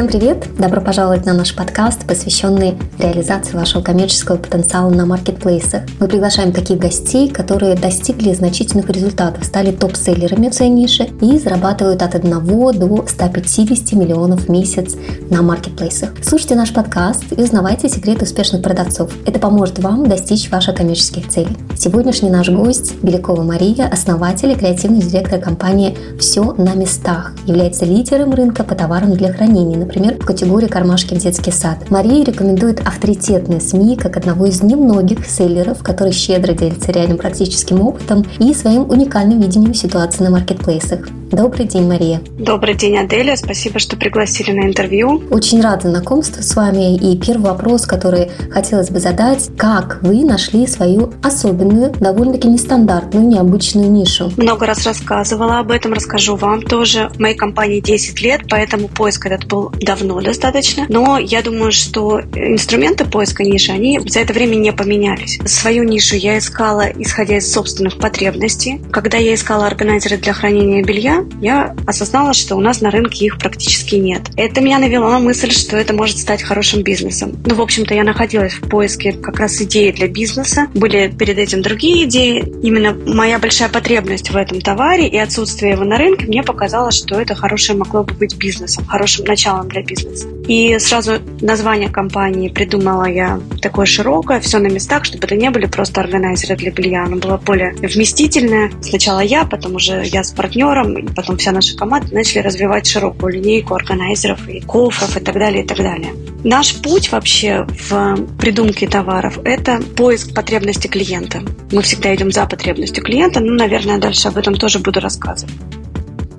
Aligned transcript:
Всем 0.00 0.08
привет! 0.08 0.46
Добро 0.58 0.80
пожаловать 0.80 1.26
на 1.26 1.34
наш 1.34 1.54
подкаст, 1.54 2.06
посвященный 2.06 2.78
реализации 2.98 3.54
вашего 3.54 3.82
коммерческого 3.82 4.38
потенциала 4.38 4.88
на 4.88 5.04
маркетплейсах. 5.04 5.82
Мы 5.98 6.08
приглашаем 6.08 6.52
таких 6.52 6.78
гостей, 6.78 7.28
которые 7.28 7.74
достигли 7.74 8.32
значительных 8.32 8.88
результатов, 8.88 9.44
стали 9.44 9.72
топ-селлерами 9.72 10.48
в 10.48 10.54
своей 10.54 10.70
нише 10.70 11.10
и 11.20 11.38
зарабатывают 11.38 12.00
от 12.00 12.14
1 12.14 12.30
до 12.30 13.04
150 13.06 13.92
миллионов 13.92 14.46
в 14.46 14.48
месяц 14.48 14.96
на 15.28 15.42
маркетплейсах. 15.42 16.14
Слушайте 16.22 16.54
наш 16.54 16.72
подкаст 16.72 17.24
и 17.36 17.42
узнавайте 17.42 17.90
секреты 17.90 18.24
успешных 18.24 18.62
продавцов. 18.62 19.12
Это 19.26 19.38
поможет 19.38 19.80
вам 19.80 20.08
достичь 20.08 20.50
ваших 20.50 20.76
коммерческих 20.76 21.28
целей. 21.28 21.54
Сегодняшний 21.76 22.30
наш 22.30 22.48
гость 22.48 22.94
Белякова 23.02 23.42
Мария, 23.42 23.86
основатель 23.86 24.52
и 24.52 24.54
креативный 24.54 25.02
директор 25.02 25.38
компании 25.38 25.94
«Все 26.18 26.54
на 26.54 26.72
местах», 26.72 27.34
является 27.44 27.84
лидером 27.84 28.32
рынка 28.32 28.64
по 28.64 28.74
товарам 28.74 29.12
для 29.12 29.30
хранения 29.30 29.89
например, 29.90 30.18
в 30.20 30.24
категории 30.24 30.68
«Кармашки 30.68 31.14
в 31.14 31.18
детский 31.18 31.50
сад». 31.50 31.90
Мария 31.90 32.24
рекомендует 32.24 32.78
авторитетные 32.86 33.60
СМИ 33.60 33.96
как 33.96 34.16
одного 34.16 34.46
из 34.46 34.62
немногих 34.62 35.26
селлеров, 35.26 35.82
который 35.82 36.12
щедро 36.12 36.52
делится 36.52 36.92
реальным 36.92 37.18
практическим 37.18 37.80
опытом 37.80 38.24
и 38.38 38.54
своим 38.54 38.88
уникальным 38.88 39.40
видением 39.40 39.74
ситуации 39.74 40.22
на 40.22 40.30
маркетплейсах. 40.30 41.08
Добрый 41.32 41.64
день, 41.66 41.86
Мария. 41.86 42.20
Добрый 42.38 42.74
день, 42.74 42.98
Аделя. 42.98 43.36
Спасибо, 43.36 43.78
что 43.78 43.96
пригласили 43.96 44.50
на 44.50 44.66
интервью. 44.66 45.22
Очень 45.30 45.60
рада 45.60 45.88
знакомству 45.88 46.42
с 46.42 46.56
вами. 46.56 46.96
И 46.96 47.16
первый 47.20 47.52
вопрос, 47.52 47.86
который 47.86 48.32
хотелось 48.50 48.90
бы 48.90 48.98
задать, 48.98 49.48
как 49.56 50.00
вы 50.02 50.24
нашли 50.24 50.66
свою 50.66 51.12
особенную, 51.22 51.92
довольно-таки 51.92 52.48
нестандартную, 52.48 53.28
необычную 53.28 53.88
нишу? 53.88 54.32
Много 54.36 54.66
раз 54.66 54.84
рассказывала 54.84 55.60
об 55.60 55.70
этом, 55.70 55.92
расскажу 55.92 56.34
вам 56.34 56.62
тоже. 56.62 57.10
В 57.14 57.20
моей 57.20 57.36
компании 57.36 57.78
10 57.78 58.20
лет, 58.22 58.40
поэтому 58.50 58.88
поиск 58.88 59.26
этот 59.26 59.46
был 59.46 59.70
давно 59.80 60.20
достаточно. 60.20 60.86
Но 60.88 61.16
я 61.16 61.42
думаю, 61.42 61.70
что 61.70 62.22
инструменты 62.34 63.04
поиска 63.04 63.44
ниши, 63.44 63.70
они 63.70 64.00
за 64.04 64.18
это 64.18 64.32
время 64.32 64.56
не 64.56 64.72
поменялись. 64.72 65.38
Свою 65.44 65.84
нишу 65.84 66.16
я 66.16 66.38
искала, 66.38 66.86
исходя 66.98 67.36
из 67.36 67.52
собственных 67.52 67.98
потребностей. 67.98 68.80
Когда 68.90 69.16
я 69.16 69.34
искала 69.34 69.68
органайзеры 69.68 70.16
для 70.16 70.32
хранения 70.32 70.82
белья, 70.82 71.19
я 71.40 71.74
осознала, 71.86 72.34
что 72.34 72.56
у 72.56 72.60
нас 72.60 72.80
на 72.80 72.90
рынке 72.90 73.26
их 73.26 73.38
практически 73.38 73.96
нет. 73.96 74.22
Это 74.36 74.60
меня 74.60 74.78
навело 74.78 75.10
на 75.10 75.18
мысль, 75.18 75.50
что 75.50 75.76
это 75.76 75.94
может 75.94 76.18
стать 76.18 76.42
хорошим 76.42 76.82
бизнесом. 76.82 77.32
Ну, 77.44 77.54
в 77.54 77.60
общем-то, 77.60 77.94
я 77.94 78.04
находилась 78.04 78.54
в 78.54 78.68
поиске 78.68 79.12
как 79.12 79.38
раз 79.38 79.60
идеи 79.62 79.90
для 79.90 80.08
бизнеса. 80.08 80.68
Были 80.74 81.08
перед 81.08 81.38
этим 81.38 81.62
другие 81.62 82.04
идеи. 82.04 82.44
Именно 82.62 82.96
моя 83.06 83.38
большая 83.38 83.68
потребность 83.68 84.30
в 84.30 84.36
этом 84.36 84.60
товаре 84.60 85.08
и 85.08 85.18
отсутствие 85.18 85.72
его 85.72 85.84
на 85.84 85.96
рынке 85.96 86.26
мне 86.26 86.42
показалось, 86.42 86.96
что 86.96 87.20
это 87.20 87.34
хорошее 87.34 87.78
могло 87.78 88.02
бы 88.04 88.14
быть 88.14 88.36
бизнесом, 88.36 88.84
хорошим 88.86 89.24
началом 89.24 89.68
для 89.68 89.82
бизнеса. 89.82 90.28
И 90.48 90.78
сразу 90.78 91.18
название 91.40 91.88
компании 91.88 92.48
придумала 92.48 93.04
я 93.04 93.40
такое 93.62 93.86
широкое, 93.86 94.40
все 94.40 94.58
на 94.58 94.68
местах, 94.68 95.04
чтобы 95.04 95.24
это 95.24 95.36
не 95.36 95.50
были 95.50 95.66
просто 95.66 96.00
органайзеры 96.00 96.56
для 96.56 96.70
белья. 96.70 97.04
Оно 97.04 97.16
было 97.16 97.36
более 97.36 97.72
вместительное. 97.74 98.70
Сначала 98.82 99.20
я, 99.20 99.44
потом 99.44 99.76
уже 99.76 100.02
я 100.04 100.24
с 100.24 100.32
партнером, 100.32 101.09
потом 101.14 101.36
вся 101.36 101.52
наша 101.52 101.76
команда 101.76 102.14
начали 102.14 102.40
развивать 102.40 102.86
широкую 102.86 103.34
линейку 103.34 103.74
органайзеров 103.74 104.48
и 104.48 104.60
кофров 104.60 105.16
и 105.16 105.20
так 105.20 105.34
далее, 105.34 105.64
и 105.64 105.66
так 105.66 105.78
далее. 105.78 106.12
Наш 106.44 106.74
путь 106.76 107.12
вообще 107.12 107.66
в 107.88 108.16
придумке 108.38 108.88
товаров– 108.88 109.38
это 109.44 109.80
поиск 109.96 110.34
потребности 110.34 110.86
клиента. 110.86 111.42
Мы 111.70 111.82
всегда 111.82 112.14
идем 112.14 112.30
за 112.30 112.46
потребностью 112.46 113.04
клиента, 113.04 113.40
ну, 113.40 113.54
наверное, 113.54 113.98
дальше 113.98 114.28
об 114.28 114.38
этом 114.38 114.54
тоже 114.54 114.78
буду 114.78 115.00
рассказывать. 115.00 115.54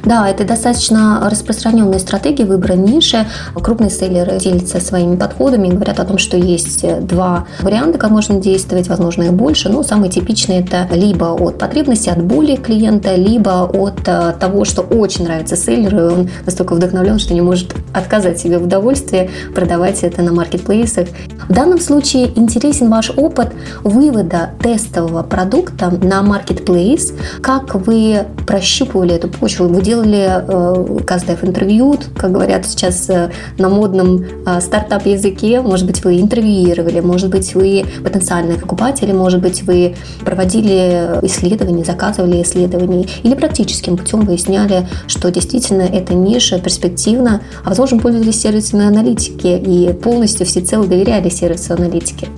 Да, 0.04 0.28
это 0.28 0.46
достаточно 0.46 1.28
распространенная 1.30 2.00
стратегия 2.00 2.46
выбора 2.46 2.74
ниши. 2.74 3.26
Крупные 3.54 3.90
селлеры 3.90 4.40
делятся 4.40 4.80
своими 4.80 5.16
подходами, 5.16 5.70
говорят 5.70 6.00
о 6.00 6.06
том, 6.06 6.18
что 6.18 6.38
есть 6.38 6.86
два 7.06 7.46
варианта, 7.62 7.98
как 7.98 8.10
можно 8.10 8.40
действовать, 8.40 8.88
возможно, 8.88 9.24
и 9.24 9.30
больше. 9.30 9.70
Но 9.70 9.84
самый 9.84 10.10
типичный 10.10 10.60
это 10.60 10.88
либо 10.92 11.26
от 11.26 11.58
потребности, 11.58 12.10
от 12.10 12.24
боли 12.24 12.56
клиента, 12.56 13.16
либо 13.16 13.64
от 13.64 14.08
э, 14.08 14.34
того, 14.40 14.66
что 14.66 14.82
очень 14.82 15.26
нравится 15.26 15.56
селлеру, 15.56 15.98
и 15.98 16.14
он 16.14 16.30
настолько 16.46 16.74
вдохновлен, 16.74 17.20
что 17.20 17.34
не 17.34 17.42
может 17.42 17.76
отказать 17.94 18.40
себе 18.40 18.58
в 18.58 18.64
удовольствии 18.64 19.30
продавать 19.54 20.04
это 20.04 20.22
на 20.22 20.32
маркетплейсах. 20.34 21.08
В 21.48 21.54
данном 21.54 21.80
случае 21.80 22.38
интересен 22.38 22.90
ваш 22.90 23.12
опыт 23.16 23.50
вывода 23.84 24.52
тестового 24.62 25.24
продукта 25.24 25.90
на 26.02 26.22
маркетплейс. 26.22 27.14
Как 27.42 27.76
вы 27.76 28.26
прощупывали 28.48 29.16
эту 29.16 29.28
почву? 29.28 29.68
Вы 29.68 29.82
делали 29.92 30.26
э, 30.30 31.04
каздев 31.06 31.44
интервью, 31.44 31.96
как 32.16 32.32
говорят 32.32 32.66
сейчас 32.66 33.10
э, 33.10 33.30
на 33.58 33.68
модном 33.68 34.24
э, 34.46 34.62
стартап-языке. 34.62 35.60
Может 35.60 35.86
быть, 35.86 36.02
вы 36.06 36.22
интервьюировали, 36.22 37.02
может 37.02 37.30
быть, 37.30 37.54
вы 37.56 37.84
потенциальные 38.02 38.58
покупатели, 38.58 39.12
может 39.12 39.42
быть, 39.42 39.64
вы 39.64 39.96
проводили 40.24 41.20
исследования, 41.24 41.84
заказывали 41.84 42.42
исследования 42.42 43.06
или 43.24 43.36
практическим 43.36 43.98
путем 43.98 44.22
выясняли, 44.22 44.88
что 45.08 45.30
действительно 45.30 45.82
эта 45.82 46.14
ниша 46.14 46.58
перспективна, 46.60 47.42
а 47.66 47.70
возможно, 47.70 48.00
пользовались 48.00 48.42
сервисами 48.42 48.86
аналитики 48.86 49.48
и 49.48 49.92
полностью 49.92 50.46
всецело 50.46 50.88
доверяли 50.88 51.28
сервису 51.28 51.74
аналитики. 51.74 52.30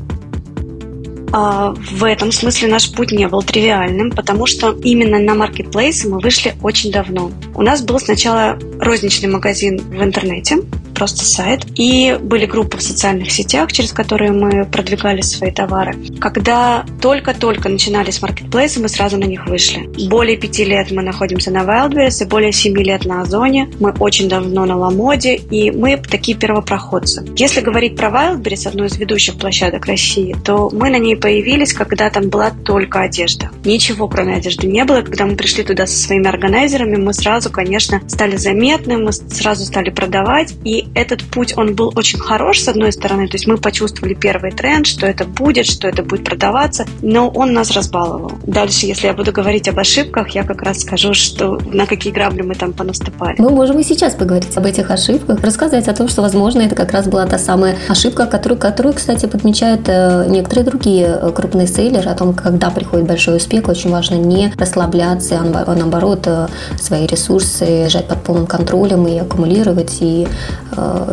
А, 1.35 1.73
в 1.73 2.03
этом 2.03 2.31
смысле 2.31 2.67
наш 2.67 2.91
путь 2.91 3.11
не 3.11 3.27
был 3.27 3.41
тривиальным, 3.41 4.11
потому 4.11 4.45
что 4.45 4.71
именно 4.83 5.17
на 5.17 5.33
маркетплейсы 5.33 6.07
мы 6.07 6.19
вышли 6.19 6.53
очень 6.61 6.91
давно. 6.91 7.31
У 7.55 7.63
нас 7.63 7.81
был 7.81 7.99
сначала 7.99 8.59
розничный 8.79 9.29
магазин 9.29 9.79
в 9.79 10.03
интернете, 10.03 10.59
просто 10.93 11.25
сайт. 11.25 11.65
И 11.75 12.17
были 12.21 12.45
группы 12.45 12.77
в 12.77 12.81
социальных 12.81 13.31
сетях, 13.31 13.71
через 13.71 13.91
которые 13.91 14.31
мы 14.31 14.65
продвигали 14.65 15.21
свои 15.21 15.51
товары. 15.51 15.95
Когда 16.19 16.85
только-только 17.01 17.69
начинались 17.69 18.21
маркетплейсы, 18.21 18.79
мы 18.79 18.89
сразу 18.89 19.17
на 19.17 19.25
них 19.25 19.47
вышли. 19.47 19.89
Более 20.07 20.37
пяти 20.37 20.65
лет 20.65 20.91
мы 20.91 21.01
находимся 21.01 21.51
на 21.51 21.63
Wildberries 21.63 22.23
и 22.23 22.27
более 22.27 22.51
семи 22.51 22.83
лет 22.83 23.05
на 23.05 23.21
Озоне. 23.21 23.69
Мы 23.79 23.91
очень 23.99 24.29
давно 24.29 24.65
на 24.65 24.77
Ламоде, 24.77 25.35
и 25.35 25.71
мы 25.71 25.97
такие 25.97 26.37
первопроходцы. 26.37 27.25
Если 27.35 27.61
говорить 27.61 27.95
про 27.95 28.09
Wildberries, 28.09 28.67
одну 28.67 28.85
из 28.85 28.97
ведущих 28.97 29.35
площадок 29.35 29.85
России, 29.85 30.35
то 30.43 30.69
мы 30.71 30.89
на 30.89 30.97
ней 30.97 31.15
появились, 31.15 31.73
когда 31.73 32.09
там 32.09 32.29
была 32.29 32.51
только 32.51 33.01
одежда. 33.01 33.49
Ничего, 33.65 34.07
кроме 34.07 34.35
одежды, 34.35 34.67
не 34.67 34.83
было. 34.83 35.01
Когда 35.01 35.25
мы 35.25 35.35
пришли 35.35 35.63
туда 35.63 35.87
со 35.87 35.97
своими 35.97 36.27
органайзерами, 36.27 36.97
мы 36.97 37.13
сразу, 37.13 37.49
конечно, 37.49 38.01
стали 38.07 38.35
заметны, 38.35 38.97
мы 38.97 39.11
сразу 39.11 39.65
стали 39.65 39.89
продавать, 39.89 40.53
и 40.63 40.82
этот 40.95 41.23
путь, 41.23 41.53
он 41.57 41.75
был 41.75 41.91
очень 41.95 42.19
хорош, 42.19 42.59
с 42.59 42.67
одной 42.67 42.91
стороны, 42.91 43.27
то 43.27 43.35
есть 43.35 43.47
мы 43.47 43.57
почувствовали 43.57 44.13
первый 44.13 44.51
тренд, 44.51 44.85
что 44.88 45.05
это 45.05 45.25
будет, 45.25 45.66
что 45.66 45.88
это 45.88 46.03
будет 46.03 46.23
продаваться, 46.23 46.85
но 47.01 47.29
он 47.29 47.53
нас 47.53 47.71
разбаловал. 47.71 48.33
Дальше, 48.45 48.85
если 48.85 49.07
я 49.07 49.13
буду 49.13 49.31
говорить 49.31 49.67
об 49.67 49.79
ошибках, 49.79 50.29
я 50.29 50.44
как 50.44 50.61
раз 50.61 50.81
скажу, 50.81 51.13
что 51.13 51.59
на 51.71 51.85
какие 51.85 52.13
грабли 52.13 52.41
мы 52.41 52.55
там 52.55 52.73
понаступали. 52.73 53.35
Мы 53.39 53.49
можем 53.49 53.79
и 53.79 53.83
сейчас 53.83 54.13
поговорить 54.13 54.55
об 54.57 54.66
этих 54.66 54.91
ошибках, 54.91 55.41
рассказать 55.41 55.88
о 55.88 55.94
том, 55.94 56.07
что, 56.07 56.21
возможно, 56.21 56.61
это 56.61 56.75
как 56.75 56.91
раз 56.91 57.07
была 57.07 57.25
та 57.25 57.38
самая 57.38 57.77
ошибка, 57.88 58.25
которую, 58.25 58.59
которую 58.59 58.94
кстати, 58.94 59.25
подмечают 59.25 59.81
э, 59.88 60.25
некоторые 60.29 60.65
другие 60.65 61.19
э, 61.21 61.31
крупные 61.31 61.67
сейлеры, 61.67 62.09
о 62.09 62.15
том, 62.15 62.33
когда 62.33 62.69
приходит 62.69 63.07
большой 63.07 63.38
успех, 63.38 63.67
очень 63.67 63.91
важно 63.91 64.15
не 64.15 64.51
расслабляться, 64.57 65.39
а 65.39 65.75
наоборот, 65.75 66.23
э, 66.25 66.47
свои 66.79 67.05
ресурсы 67.07 67.83
держать 67.83 68.07
под 68.07 68.23
полным 68.23 68.47
контролем 68.47 69.07
и 69.07 69.17
аккумулировать, 69.17 69.97
и 70.01 70.27